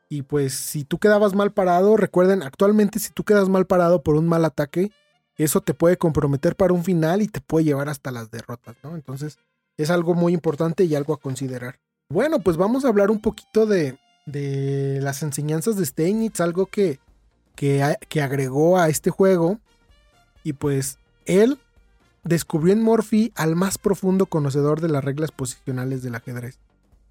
y 0.10 0.24
pues 0.24 0.54
si 0.54 0.84
tú 0.84 0.98
quedabas 0.98 1.36
mal 1.36 1.54
parado, 1.54 1.96
recuerden, 1.96 2.44
actualmente 2.44 3.00
si 3.00 3.12
tú 3.12 3.24
quedas 3.24 3.48
mal 3.48 3.65
parado 3.65 4.04
por 4.04 4.15
un 4.15 4.28
mal 4.28 4.44
ataque, 4.44 4.91
eso 5.38 5.62
te 5.62 5.74
puede 5.74 5.98
comprometer 5.98 6.56
para 6.56 6.74
un 6.74 6.84
final 6.84 7.22
y 7.22 7.28
te 7.28 7.41
puede 7.41 7.65
llevar 7.65 7.89
hasta 7.89 8.12
las 8.12 8.30
derrotas, 8.30 8.76
¿no? 8.84 8.96
Entonces 8.96 9.39
es 9.78 9.90
algo 9.90 10.14
muy 10.14 10.34
importante 10.34 10.84
y 10.84 10.96
algo 10.96 11.14
a 11.14 11.20
considerar. 11.20 11.80
Bueno, 12.10 12.40
pues 12.40 12.58
vamos 12.58 12.84
a 12.84 12.90
hablar 12.90 13.10
un 13.12 13.22
poquito 13.22 13.66
de, 13.66 13.98
de 14.26 15.00
las 15.02 15.24
enseñanzas 15.24 15.78
de 15.78 15.86
Steinitz, 15.86 16.42
algo 16.42 16.66
que, 16.66 17.00
que, 17.56 17.96
que 18.10 18.22
agregó 18.22 18.78
a 18.78 18.90
este 18.90 19.10
juego. 19.10 19.60
Y 20.44 20.54
pues 20.54 20.98
él 21.26 21.60
descubrió 22.24 22.74
en 22.74 22.84
Morphy 22.84 23.32
al 23.36 23.56
más 23.56 23.78
profundo 23.78 24.26
conocedor 24.26 24.82
de 24.82 24.90
las 24.90 25.04
reglas 25.04 25.32
posicionales 25.32 26.04
del 26.04 26.16
ajedrez 26.16 26.60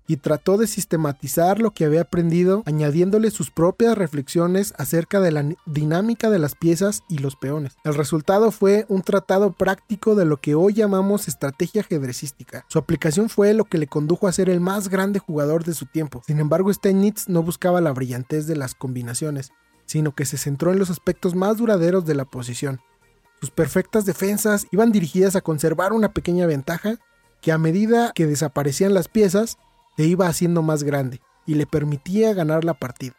y 0.06 0.16
trató 0.16 0.58
de 0.58 0.66
sistematizar 0.66 1.60
lo 1.60 1.70
que 1.70 1.84
había 1.84 2.02
aprendido, 2.02 2.62
añadiéndole 2.66 3.30
sus 3.30 3.50
propias 3.50 3.96
reflexiones 3.96 4.74
acerca 4.76 5.20
de 5.20 5.30
la 5.30 5.44
dinámica 5.66 6.30
de 6.30 6.38
las 6.38 6.54
piezas 6.54 7.04
y 7.08 7.18
los 7.18 7.36
peones. 7.36 7.76
El 7.84 7.94
resultado 7.94 8.50
fue 8.50 8.86
un 8.88 9.02
tratado 9.02 9.52
práctico 9.52 10.14
de 10.14 10.24
lo 10.24 10.38
que 10.38 10.54
hoy 10.54 10.74
llamamos 10.74 11.28
estrategia 11.28 11.82
ajedrecística. 11.82 12.64
Su 12.68 12.78
aplicación 12.78 13.28
fue 13.28 13.54
lo 13.54 13.64
que 13.64 13.78
le 13.78 13.86
condujo 13.86 14.26
a 14.26 14.32
ser 14.32 14.50
el 14.50 14.60
más 14.60 14.88
grande 14.88 15.20
jugador 15.20 15.64
de 15.64 15.74
su 15.74 15.86
tiempo. 15.86 16.22
Sin 16.26 16.40
embargo, 16.40 16.72
Steinitz 16.72 17.28
no 17.28 17.42
buscaba 17.42 17.80
la 17.80 17.92
brillantez 17.92 18.46
de 18.46 18.56
las 18.56 18.74
combinaciones, 18.74 19.52
sino 19.86 20.14
que 20.14 20.24
se 20.24 20.38
centró 20.38 20.72
en 20.72 20.78
los 20.78 20.90
aspectos 20.90 21.34
más 21.34 21.56
duraderos 21.56 22.04
de 22.04 22.14
la 22.14 22.24
posición. 22.24 22.80
Sus 23.40 23.50
perfectas 23.50 24.04
defensas 24.04 24.66
iban 24.70 24.92
dirigidas 24.92 25.34
a 25.34 25.40
conservar 25.40 25.92
una 25.92 26.12
pequeña 26.12 26.46
ventaja 26.46 26.98
que 27.40 27.52
a 27.52 27.58
medida 27.58 28.12
que 28.14 28.26
desaparecían 28.26 28.92
las 28.92 29.08
piezas, 29.08 29.58
se 29.96 30.04
iba 30.04 30.26
haciendo 30.26 30.62
más 30.62 30.82
grande 30.82 31.20
y 31.46 31.54
le 31.54 31.66
permitía 31.66 32.34
ganar 32.34 32.64
la 32.64 32.74
partida. 32.74 33.14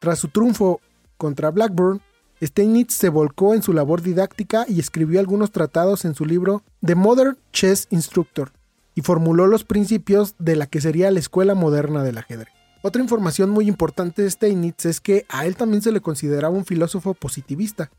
Tras 0.00 0.18
su 0.18 0.28
triunfo 0.28 0.80
contra 1.16 1.50
Blackburn, 1.50 2.00
Steinitz 2.40 2.94
se 2.94 3.08
volcó 3.08 3.54
en 3.54 3.62
su 3.62 3.72
labor 3.72 4.02
didáctica 4.02 4.64
y 4.68 4.78
escribió 4.78 5.18
algunos 5.18 5.50
tratados 5.50 6.04
en 6.04 6.14
su 6.14 6.24
libro 6.24 6.62
The 6.84 6.94
Modern 6.94 7.36
Chess 7.52 7.88
Instructor 7.90 8.52
y 8.94 9.02
formuló 9.02 9.46
los 9.46 9.64
principios 9.64 10.34
de 10.38 10.56
la 10.56 10.66
que 10.66 10.80
sería 10.80 11.10
la 11.10 11.18
escuela 11.18 11.54
moderna 11.54 12.02
del 12.02 12.18
ajedrez. 12.18 12.52
Otra 12.82 13.02
información 13.02 13.50
muy 13.50 13.66
importante 13.66 14.22
de 14.22 14.30
Steinitz 14.30 14.86
es 14.86 15.00
que 15.00 15.26
a 15.28 15.46
él 15.46 15.56
también 15.56 15.82
se 15.82 15.90
le 15.90 16.00
consideraba 16.00 16.54
un 16.54 16.64
filósofo 16.64 17.14
positivista. 17.14 17.90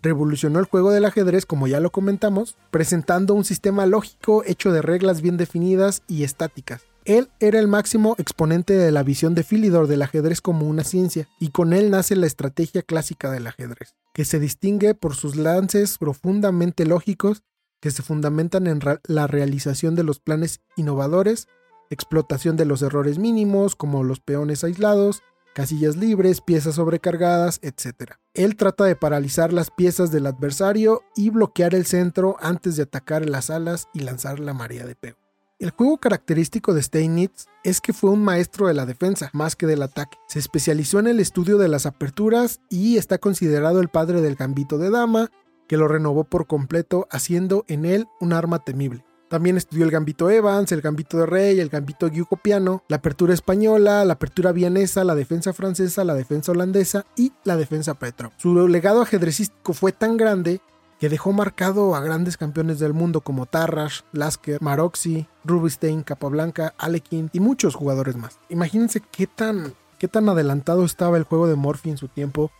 Revolucionó 0.00 0.60
el 0.60 0.66
juego 0.66 0.90
del 0.90 1.04
ajedrez, 1.04 1.44
como 1.44 1.66
ya 1.66 1.80
lo 1.80 1.90
comentamos, 1.90 2.56
presentando 2.70 3.34
un 3.34 3.44
sistema 3.44 3.84
lógico 3.86 4.44
hecho 4.46 4.70
de 4.70 4.80
reglas 4.80 5.22
bien 5.22 5.36
definidas 5.36 6.02
y 6.06 6.22
estáticas. 6.22 6.87
Él 7.08 7.30
era 7.40 7.58
el 7.58 7.68
máximo 7.68 8.14
exponente 8.18 8.74
de 8.74 8.92
la 8.92 9.02
visión 9.02 9.34
de 9.34 9.42
Philidor 9.42 9.86
del 9.86 10.02
ajedrez 10.02 10.42
como 10.42 10.68
una 10.68 10.84
ciencia, 10.84 11.26
y 11.40 11.48
con 11.52 11.72
él 11.72 11.90
nace 11.90 12.14
la 12.16 12.26
estrategia 12.26 12.82
clásica 12.82 13.30
del 13.30 13.46
ajedrez, 13.46 13.94
que 14.12 14.26
se 14.26 14.38
distingue 14.38 14.94
por 14.94 15.14
sus 15.14 15.34
lances 15.34 15.96
profundamente 15.96 16.84
lógicos 16.84 17.44
que 17.80 17.90
se 17.90 18.02
fundamentan 18.02 18.66
en 18.66 18.80
la 19.04 19.26
realización 19.26 19.94
de 19.94 20.02
los 20.02 20.20
planes 20.20 20.60
innovadores, 20.76 21.48
explotación 21.88 22.58
de 22.58 22.66
los 22.66 22.82
errores 22.82 23.18
mínimos 23.18 23.74
como 23.74 24.04
los 24.04 24.20
peones 24.20 24.62
aislados, 24.62 25.22
casillas 25.54 25.96
libres, 25.96 26.42
piezas 26.42 26.74
sobrecargadas, 26.74 27.58
etc. 27.62 28.16
Él 28.34 28.54
trata 28.56 28.84
de 28.84 28.96
paralizar 28.96 29.54
las 29.54 29.70
piezas 29.70 30.10
del 30.10 30.26
adversario 30.26 31.00
y 31.16 31.30
bloquear 31.30 31.74
el 31.74 31.86
centro 31.86 32.36
antes 32.40 32.76
de 32.76 32.82
atacar 32.82 33.26
las 33.30 33.48
alas 33.48 33.88
y 33.94 34.00
lanzar 34.00 34.40
la 34.40 34.52
marea 34.52 34.84
de 34.84 34.94
pego. 34.94 35.27
El 35.60 35.70
juego 35.70 35.98
característico 35.98 36.72
de 36.72 36.80
Steinitz 36.80 37.46
es 37.64 37.80
que 37.80 37.92
fue 37.92 38.10
un 38.10 38.22
maestro 38.22 38.68
de 38.68 38.74
la 38.74 38.86
defensa 38.86 39.28
más 39.32 39.56
que 39.56 39.66
del 39.66 39.82
ataque. 39.82 40.16
Se 40.28 40.38
especializó 40.38 41.00
en 41.00 41.08
el 41.08 41.18
estudio 41.18 41.58
de 41.58 41.66
las 41.66 41.84
aperturas 41.84 42.60
y 42.68 42.96
está 42.96 43.18
considerado 43.18 43.80
el 43.80 43.88
padre 43.88 44.20
del 44.20 44.36
gambito 44.36 44.78
de 44.78 44.90
dama, 44.90 45.32
que 45.66 45.76
lo 45.76 45.88
renovó 45.88 46.22
por 46.22 46.46
completo, 46.46 47.08
haciendo 47.10 47.64
en 47.66 47.86
él 47.86 48.06
un 48.20 48.34
arma 48.34 48.60
temible. 48.60 49.04
También 49.28 49.56
estudió 49.56 49.84
el 49.84 49.90
gambito 49.90 50.30
Evans, 50.30 50.70
el 50.70 50.80
gambito 50.80 51.18
de 51.18 51.26
rey, 51.26 51.58
el 51.58 51.70
gambito 51.70 52.08
guicopiano, 52.08 52.84
la 52.86 52.98
apertura 52.98 53.34
española, 53.34 54.04
la 54.04 54.12
apertura 54.12 54.52
vienesa, 54.52 55.02
la 55.02 55.16
defensa 55.16 55.52
francesa, 55.52 56.04
la 56.04 56.14
defensa 56.14 56.52
holandesa 56.52 57.04
y 57.16 57.32
la 57.42 57.56
defensa 57.56 57.94
petro. 57.94 58.30
Su 58.36 58.68
legado 58.68 59.02
ajedrecístico 59.02 59.72
fue 59.72 59.90
tan 59.90 60.16
grande 60.16 60.60
que 60.98 61.08
dejó 61.08 61.32
marcado 61.32 61.94
a 61.94 62.00
grandes 62.00 62.36
campeones 62.36 62.78
del 62.78 62.92
mundo 62.92 63.20
como 63.20 63.46
Tarrasch, 63.46 64.02
Lasker, 64.12 64.60
Maroxy, 64.60 65.26
Rubinstein, 65.44 66.02
Capablanca, 66.02 66.74
Alekin 66.78 67.30
y 67.32 67.40
muchos 67.40 67.74
jugadores 67.74 68.16
más. 68.16 68.38
Imagínense 68.48 69.00
qué 69.00 69.26
tan 69.26 69.74
qué 69.98 70.08
tan 70.08 70.28
adelantado 70.28 70.84
estaba 70.84 71.16
el 71.16 71.24
juego 71.24 71.48
de 71.48 71.56
Morphy 71.56 71.90
en 71.90 71.96
su 71.96 72.08
tiempo 72.08 72.50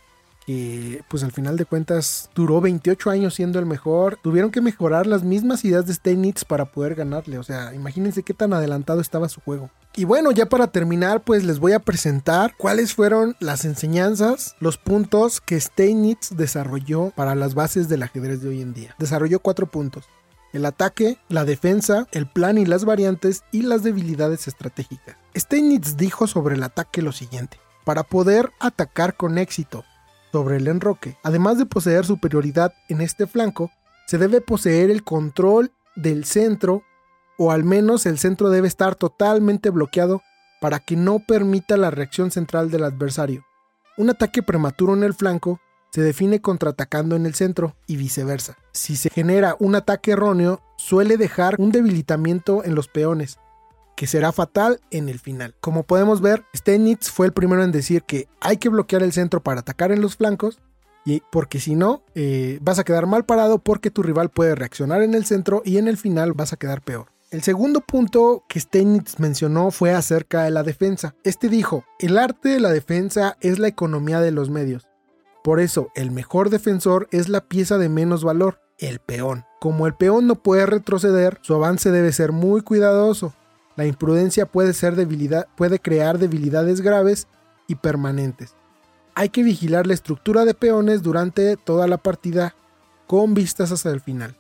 que 0.48 1.04
pues 1.08 1.22
al 1.24 1.32
final 1.32 1.58
de 1.58 1.66
cuentas 1.66 2.30
duró 2.34 2.62
28 2.62 3.10
años 3.10 3.34
siendo 3.34 3.58
el 3.58 3.66
mejor. 3.66 4.18
Tuvieron 4.22 4.50
que 4.50 4.62
mejorar 4.62 5.06
las 5.06 5.22
mismas 5.22 5.62
ideas 5.62 5.86
de 5.86 5.92
Steinitz 5.92 6.42
para 6.46 6.72
poder 6.72 6.94
ganarle. 6.94 7.38
O 7.38 7.42
sea, 7.42 7.74
imagínense 7.74 8.22
qué 8.22 8.32
tan 8.32 8.54
adelantado 8.54 9.02
estaba 9.02 9.28
su 9.28 9.42
juego. 9.42 9.68
Y 9.94 10.06
bueno, 10.06 10.32
ya 10.32 10.48
para 10.48 10.68
terminar, 10.68 11.22
pues 11.22 11.44
les 11.44 11.58
voy 11.58 11.72
a 11.72 11.80
presentar 11.80 12.54
cuáles 12.56 12.94
fueron 12.94 13.36
las 13.40 13.66
enseñanzas, 13.66 14.56
los 14.58 14.78
puntos 14.78 15.42
que 15.42 15.60
Steinitz 15.60 16.30
desarrolló 16.30 17.10
para 17.10 17.34
las 17.34 17.54
bases 17.54 17.90
del 17.90 18.02
ajedrez 18.02 18.40
de 18.40 18.48
hoy 18.48 18.62
en 18.62 18.72
día. 18.72 18.94
Desarrolló 18.98 19.40
cuatro 19.40 19.66
puntos. 19.66 20.06
El 20.54 20.64
ataque, 20.64 21.18
la 21.28 21.44
defensa, 21.44 22.06
el 22.10 22.26
plan 22.26 22.56
y 22.56 22.64
las 22.64 22.86
variantes 22.86 23.44
y 23.52 23.60
las 23.60 23.82
debilidades 23.82 24.48
estratégicas. 24.48 25.16
Steinitz 25.36 25.98
dijo 25.98 26.26
sobre 26.26 26.54
el 26.54 26.62
ataque 26.62 27.02
lo 27.02 27.12
siguiente. 27.12 27.58
Para 27.84 28.02
poder 28.02 28.50
atacar 28.60 29.14
con 29.14 29.36
éxito 29.36 29.84
sobre 30.32 30.56
el 30.56 30.68
enroque. 30.68 31.16
Además 31.22 31.58
de 31.58 31.66
poseer 31.66 32.04
superioridad 32.04 32.74
en 32.88 33.00
este 33.00 33.26
flanco, 33.26 33.70
se 34.06 34.18
debe 34.18 34.40
poseer 34.40 34.90
el 34.90 35.04
control 35.04 35.72
del 35.96 36.24
centro 36.24 36.82
o 37.38 37.52
al 37.52 37.64
menos 37.64 38.04
el 38.06 38.18
centro 38.18 38.50
debe 38.50 38.68
estar 38.68 38.96
totalmente 38.96 39.70
bloqueado 39.70 40.22
para 40.60 40.80
que 40.80 40.96
no 40.96 41.20
permita 41.20 41.76
la 41.76 41.90
reacción 41.90 42.30
central 42.30 42.70
del 42.70 42.84
adversario. 42.84 43.44
Un 43.96 44.10
ataque 44.10 44.42
prematuro 44.42 44.94
en 44.94 45.04
el 45.04 45.14
flanco 45.14 45.60
se 45.90 46.02
define 46.02 46.40
contraatacando 46.40 47.16
en 47.16 47.26
el 47.26 47.34
centro 47.34 47.76
y 47.86 47.96
viceversa. 47.96 48.56
Si 48.72 48.96
se 48.96 49.08
genera 49.10 49.56
un 49.58 49.74
ataque 49.74 50.12
erróneo, 50.12 50.60
suele 50.76 51.16
dejar 51.16 51.56
un 51.58 51.72
debilitamiento 51.72 52.64
en 52.64 52.74
los 52.74 52.88
peones, 52.88 53.38
que 53.98 54.06
será 54.06 54.30
fatal 54.30 54.78
en 54.92 55.08
el 55.08 55.18
final. 55.18 55.56
Como 55.60 55.82
podemos 55.82 56.20
ver, 56.20 56.44
Steinitz 56.54 57.10
fue 57.10 57.26
el 57.26 57.32
primero 57.32 57.64
en 57.64 57.72
decir 57.72 58.04
que 58.04 58.28
hay 58.40 58.58
que 58.58 58.68
bloquear 58.68 59.02
el 59.02 59.12
centro 59.12 59.42
para 59.42 59.62
atacar 59.62 59.90
en 59.90 60.00
los 60.00 60.14
flancos, 60.14 60.60
y 61.04 61.20
porque 61.32 61.58
si 61.58 61.74
no, 61.74 62.04
eh, 62.14 62.60
vas 62.62 62.78
a 62.78 62.84
quedar 62.84 63.08
mal 63.08 63.24
parado 63.24 63.58
porque 63.58 63.90
tu 63.90 64.04
rival 64.04 64.30
puede 64.30 64.54
reaccionar 64.54 65.02
en 65.02 65.14
el 65.14 65.24
centro 65.24 65.62
y 65.64 65.78
en 65.78 65.88
el 65.88 65.96
final 65.96 66.32
vas 66.32 66.52
a 66.52 66.56
quedar 66.56 66.80
peor. 66.80 67.08
El 67.32 67.42
segundo 67.42 67.80
punto 67.80 68.44
que 68.48 68.60
Steinitz 68.60 69.18
mencionó 69.18 69.72
fue 69.72 69.92
acerca 69.92 70.44
de 70.44 70.52
la 70.52 70.62
defensa. 70.62 71.16
Este 71.24 71.48
dijo, 71.48 71.84
el 71.98 72.18
arte 72.18 72.50
de 72.50 72.60
la 72.60 72.70
defensa 72.70 73.36
es 73.40 73.58
la 73.58 73.66
economía 73.66 74.20
de 74.20 74.30
los 74.30 74.48
medios. 74.48 74.86
Por 75.42 75.58
eso, 75.58 75.90
el 75.96 76.12
mejor 76.12 76.50
defensor 76.50 77.08
es 77.10 77.28
la 77.28 77.40
pieza 77.40 77.78
de 77.78 77.88
menos 77.88 78.22
valor, 78.22 78.60
el 78.78 79.00
peón. 79.00 79.44
Como 79.58 79.88
el 79.88 79.94
peón 79.94 80.28
no 80.28 80.36
puede 80.36 80.66
retroceder, 80.66 81.40
su 81.42 81.52
avance 81.56 81.90
debe 81.90 82.12
ser 82.12 82.30
muy 82.30 82.60
cuidadoso. 82.60 83.34
La 83.78 83.86
imprudencia 83.86 84.44
puede, 84.44 84.72
ser 84.72 84.96
debilidad, 84.96 85.46
puede 85.54 85.78
crear 85.78 86.18
debilidades 86.18 86.80
graves 86.80 87.28
y 87.68 87.76
permanentes. 87.76 88.56
Hay 89.14 89.28
que 89.28 89.44
vigilar 89.44 89.86
la 89.86 89.94
estructura 89.94 90.44
de 90.44 90.52
peones 90.52 91.00
durante 91.00 91.56
toda 91.56 91.86
la 91.86 91.98
partida 91.98 92.56
con 93.06 93.34
vistas 93.34 93.70
hasta 93.70 93.90
el 93.90 94.00
final. 94.00 94.36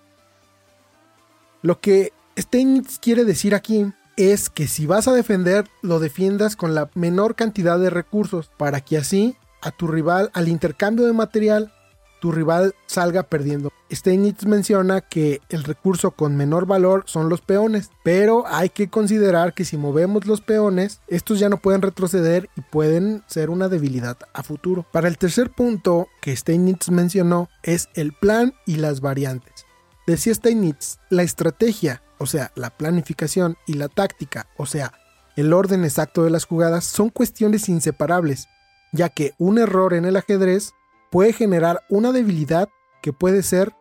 Lo 1.62 1.78
que 1.80 2.12
Steinitz 2.36 2.98
quiere 2.98 3.24
decir 3.24 3.54
aquí 3.54 3.92
es 4.16 4.50
que 4.50 4.66
si 4.66 4.86
vas 4.86 5.06
a 5.06 5.12
defender, 5.12 5.68
lo 5.82 6.00
defiendas 6.00 6.56
con 6.56 6.74
la 6.74 6.90
menor 6.94 7.36
cantidad 7.36 7.78
de 7.78 7.90
recursos 7.90 8.50
para 8.56 8.80
que 8.80 8.98
así 8.98 9.36
a 9.62 9.70
tu 9.70 9.86
rival, 9.86 10.32
al 10.34 10.48
intercambio 10.48 11.06
de 11.06 11.12
material, 11.12 11.72
tu 12.20 12.32
rival 12.32 12.74
salga 12.86 13.22
perdiendo. 13.22 13.72
Steinitz 13.90 14.44
menciona 14.44 15.00
que 15.00 15.40
el 15.48 15.64
recurso 15.64 16.10
con 16.10 16.36
menor 16.36 16.66
valor 16.66 17.04
son 17.06 17.28
los 17.28 17.40
peones, 17.40 17.90
pero 18.02 18.44
hay 18.46 18.68
que 18.68 18.88
considerar 18.88 19.54
que 19.54 19.64
si 19.64 19.76
movemos 19.76 20.26
los 20.26 20.40
peones, 20.40 21.00
estos 21.08 21.38
ya 21.38 21.48
no 21.48 21.58
pueden 21.58 21.82
retroceder 21.82 22.48
y 22.56 22.60
pueden 22.60 23.22
ser 23.26 23.50
una 23.50 23.68
debilidad 23.68 24.18
a 24.34 24.42
futuro. 24.42 24.84
Para 24.92 25.08
el 25.08 25.18
tercer 25.18 25.50
punto 25.50 26.08
que 26.20 26.36
Steinitz 26.36 26.90
mencionó 26.90 27.48
es 27.62 27.88
el 27.94 28.12
plan 28.12 28.54
y 28.66 28.76
las 28.76 29.00
variantes. 29.00 29.66
Decía 30.06 30.34
Steinitz, 30.34 30.98
la 31.10 31.22
estrategia, 31.22 32.02
o 32.18 32.26
sea, 32.26 32.50
la 32.54 32.70
planificación 32.70 33.56
y 33.66 33.74
la 33.74 33.88
táctica, 33.88 34.46
o 34.56 34.66
sea, 34.66 34.92
el 35.36 35.52
orden 35.52 35.84
exacto 35.84 36.24
de 36.24 36.30
las 36.30 36.46
jugadas 36.46 36.84
son 36.84 37.10
cuestiones 37.10 37.68
inseparables, 37.68 38.48
ya 38.92 39.08
que 39.08 39.34
un 39.38 39.58
error 39.58 39.94
en 39.94 40.04
el 40.04 40.16
ajedrez 40.16 40.72
puede 41.10 41.32
generar 41.32 41.84
una 41.88 42.12
debilidad 42.12 42.68
que 43.02 43.12
puede 43.12 43.42
ser 43.42 43.72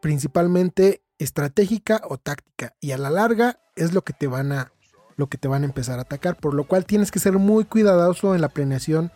principalmente 0.00 1.02
estratégica 1.18 2.00
o 2.08 2.18
táctica 2.18 2.74
y 2.80 2.92
a 2.92 2.98
la 2.98 3.10
larga 3.10 3.58
es 3.74 3.94
lo 3.94 4.02
que 4.02 4.12
te 4.12 4.26
van 4.26 4.52
a 4.52 4.72
lo 5.16 5.28
que 5.28 5.38
te 5.38 5.48
van 5.48 5.62
a 5.62 5.66
empezar 5.66 5.98
a 5.98 6.02
atacar, 6.02 6.36
por 6.36 6.52
lo 6.52 6.64
cual 6.64 6.84
tienes 6.84 7.10
que 7.10 7.18
ser 7.18 7.38
muy 7.38 7.64
cuidadoso 7.64 8.34
en 8.34 8.42
la 8.42 8.50
planeación 8.50 9.10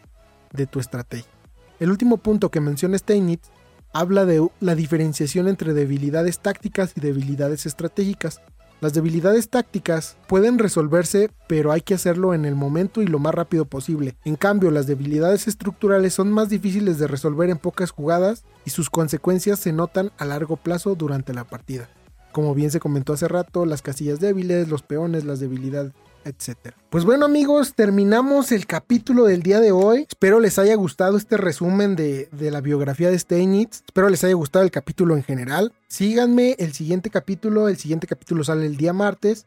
de 0.51 0.67
tu 0.67 0.81
estrategia. 0.81 1.31
El 1.79 1.91
último 1.91 2.17
punto 2.17 2.51
que 2.51 2.61
menciona 2.61 2.97
Steinitz 2.97 3.51
habla 3.93 4.25
de 4.25 4.47
la 4.61 4.75
diferenciación 4.75 5.47
entre 5.47 5.75
debilidades 5.75 6.39
tácticas 6.39 6.93
y 6.97 7.01
debilidades 7.01 7.67
estratégicas. 7.67 8.41
Las 8.81 8.95
debilidades 8.95 9.51
tácticas 9.51 10.17
pueden 10.27 10.59
resolverse, 10.59 11.31
pero 11.47 11.71
hay 11.71 11.83
que 11.83 11.93
hacerlo 11.93 12.33
en 12.33 12.47
el 12.47 12.55
momento 12.55 13.03
y 13.03 13.07
lo 13.07 13.19
más 13.19 13.35
rápido 13.35 13.67
posible. 13.67 14.17
En 14.25 14.37
cambio, 14.37 14.71
las 14.71 14.87
debilidades 14.87 15.49
estructurales 15.49 16.15
son 16.15 16.33
más 16.33 16.49
difíciles 16.49 16.99
de 16.99 17.07
resolver 17.07 17.51
en 17.51 17.59
pocas 17.59 17.91
jugadas 17.91 18.45
y 18.65 18.71
sus 18.71 18.89
consecuencias 18.89 19.59
se 19.59 19.73
notan 19.73 20.13
a 20.17 20.25
largo 20.25 20.57
plazo 20.57 20.95
durante 20.95 21.35
la 21.35 21.45
partida. 21.45 21.91
Como 22.33 22.55
bien 22.55 22.71
se 22.71 22.81
comentó 22.81 23.13
hace 23.13 23.29
rato, 23.29 23.67
las 23.67 23.83
casillas 23.83 24.19
débiles, 24.19 24.69
los 24.69 24.83
peones, 24.83 25.25
las 25.25 25.41
debilidades 25.41 25.93
etcétera. 26.25 26.77
Pues 26.91 27.05
bueno 27.05 27.27
amigos, 27.27 27.75
terminamos 27.75 28.53
el 28.53 28.67
capítulo 28.67 29.25
del 29.25 29.43
día 29.43 29.61
de 29.61 29.73
hoy. 29.73 30.07
Espero 30.09 30.41
les 30.41 30.59
haya 30.59 30.75
gustado 30.75 31.17
este 31.17 31.37
resumen 31.37 31.97
de, 31.97 32.29
la 32.33 32.61
biografía 32.61 33.11
de 33.11 33.19
Steinitz. 33.19 33.83
Espero 33.87 34.09
les 34.09 34.25
haya 34.25 34.35
gustado 34.35 34.65
el 34.65 34.71
capítulo 34.71 35.17
en 35.17 35.23
general. 35.23 35.73
Síganme 35.89 36.57
el 36.59 36.73
siguiente 36.73 37.11
capítulo. 37.11 37.69
El 37.69 37.77
siguiente 37.77 38.07
capítulo 38.07 38.45
sale 38.45 38.67
el 38.67 38.77
día 38.77 38.93
martes. 38.93 39.47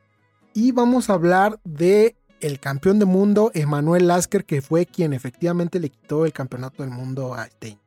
Y 0.53 0.71
vamos 0.71 1.09
a 1.09 1.13
hablar 1.13 1.59
de 1.63 2.15
el 2.39 2.59
campeón 2.59 2.99
del 2.99 3.07
mundo, 3.07 3.51
Emanuel 3.53 4.07
Lasker, 4.07 4.45
que 4.45 4.61
fue 4.61 4.85
quien 4.85 5.13
efectivamente 5.13 5.79
le 5.79 5.89
quitó 5.89 6.25
el 6.25 6.33
campeonato 6.33 6.83
del 6.83 6.91
mundo 6.91 7.33
a 7.33 7.47
Stein. 7.47 7.79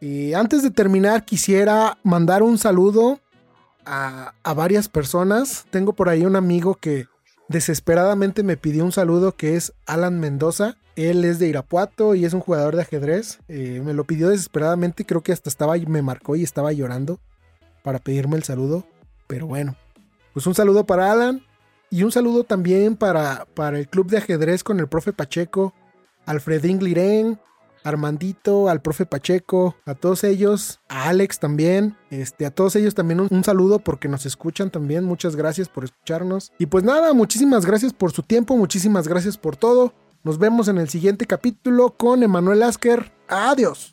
Y 0.00 0.34
antes 0.34 0.62
de 0.62 0.70
terminar, 0.70 1.24
quisiera 1.24 1.98
mandar 2.02 2.42
un 2.42 2.58
saludo 2.58 3.20
a, 3.84 4.34
a 4.42 4.54
varias 4.54 4.88
personas. 4.88 5.66
Tengo 5.70 5.92
por 5.92 6.08
ahí 6.08 6.24
un 6.24 6.36
amigo 6.36 6.74
que 6.74 7.06
desesperadamente 7.48 8.42
me 8.42 8.56
pidió 8.56 8.84
un 8.84 8.92
saludo 8.92 9.32
que 9.36 9.56
es 9.56 9.72
Alan 9.86 10.20
Mendoza. 10.20 10.76
Él 10.96 11.24
es 11.24 11.38
de 11.38 11.48
Irapuato 11.48 12.14
y 12.14 12.24
es 12.24 12.32
un 12.32 12.40
jugador 12.40 12.76
de 12.76 12.82
ajedrez. 12.82 13.40
Eh, 13.48 13.80
me 13.84 13.94
lo 13.94 14.04
pidió 14.04 14.28
desesperadamente, 14.28 15.04
creo 15.04 15.22
que 15.22 15.32
hasta 15.32 15.48
estaba, 15.48 15.76
me 15.76 16.02
marcó 16.02 16.36
y 16.36 16.42
estaba 16.42 16.72
llorando 16.72 17.20
para 17.82 17.98
pedirme 17.98 18.36
el 18.36 18.42
saludo. 18.42 18.84
Pero 19.26 19.46
bueno, 19.46 19.76
pues 20.32 20.46
un 20.46 20.54
saludo 20.54 20.86
para 20.86 21.12
Alan 21.12 21.42
y 21.90 22.02
un 22.02 22.12
saludo 22.12 22.44
también 22.44 22.96
para, 22.96 23.46
para 23.54 23.78
el 23.78 23.88
club 23.88 24.08
de 24.08 24.18
ajedrez 24.18 24.62
con 24.62 24.78
el 24.80 24.88
profe 24.88 25.12
Pacheco, 25.12 25.74
Alfredín 26.26 26.82
Liren, 26.82 27.38
Armandito, 27.84 28.68
al 28.68 28.82
profe 28.82 29.06
Pacheco, 29.06 29.76
a 29.84 29.94
todos 29.94 30.24
ellos, 30.24 30.80
a 30.88 31.08
Alex 31.08 31.38
también, 31.38 31.96
este, 32.10 32.46
a 32.46 32.50
todos 32.50 32.76
ellos 32.76 32.94
también 32.94 33.20
un, 33.20 33.44
saludo 33.44 33.78
porque 33.78 34.08
nos 34.08 34.26
escuchan 34.26 34.70
también, 34.70 35.04
muchas 35.04 35.36
gracias 35.36 35.68
por 35.68 35.84
escucharnos. 35.84 36.52
Y 36.58 36.66
pues 36.66 36.84
nada, 36.84 37.12
muchísimas 37.14 37.64
gracias 37.64 37.92
por 37.92 38.12
su 38.12 38.22
tiempo, 38.22 38.56
muchísimas 38.56 39.08
gracias 39.08 39.36
por 39.36 39.56
todo. 39.56 39.92
Nos 40.24 40.38
vemos 40.38 40.68
en 40.68 40.78
el 40.78 40.88
siguiente 40.88 41.26
capítulo 41.26 41.90
con 41.96 42.22
Emanuel 42.22 42.62
Asker. 42.62 43.12
Adiós. 43.28 43.92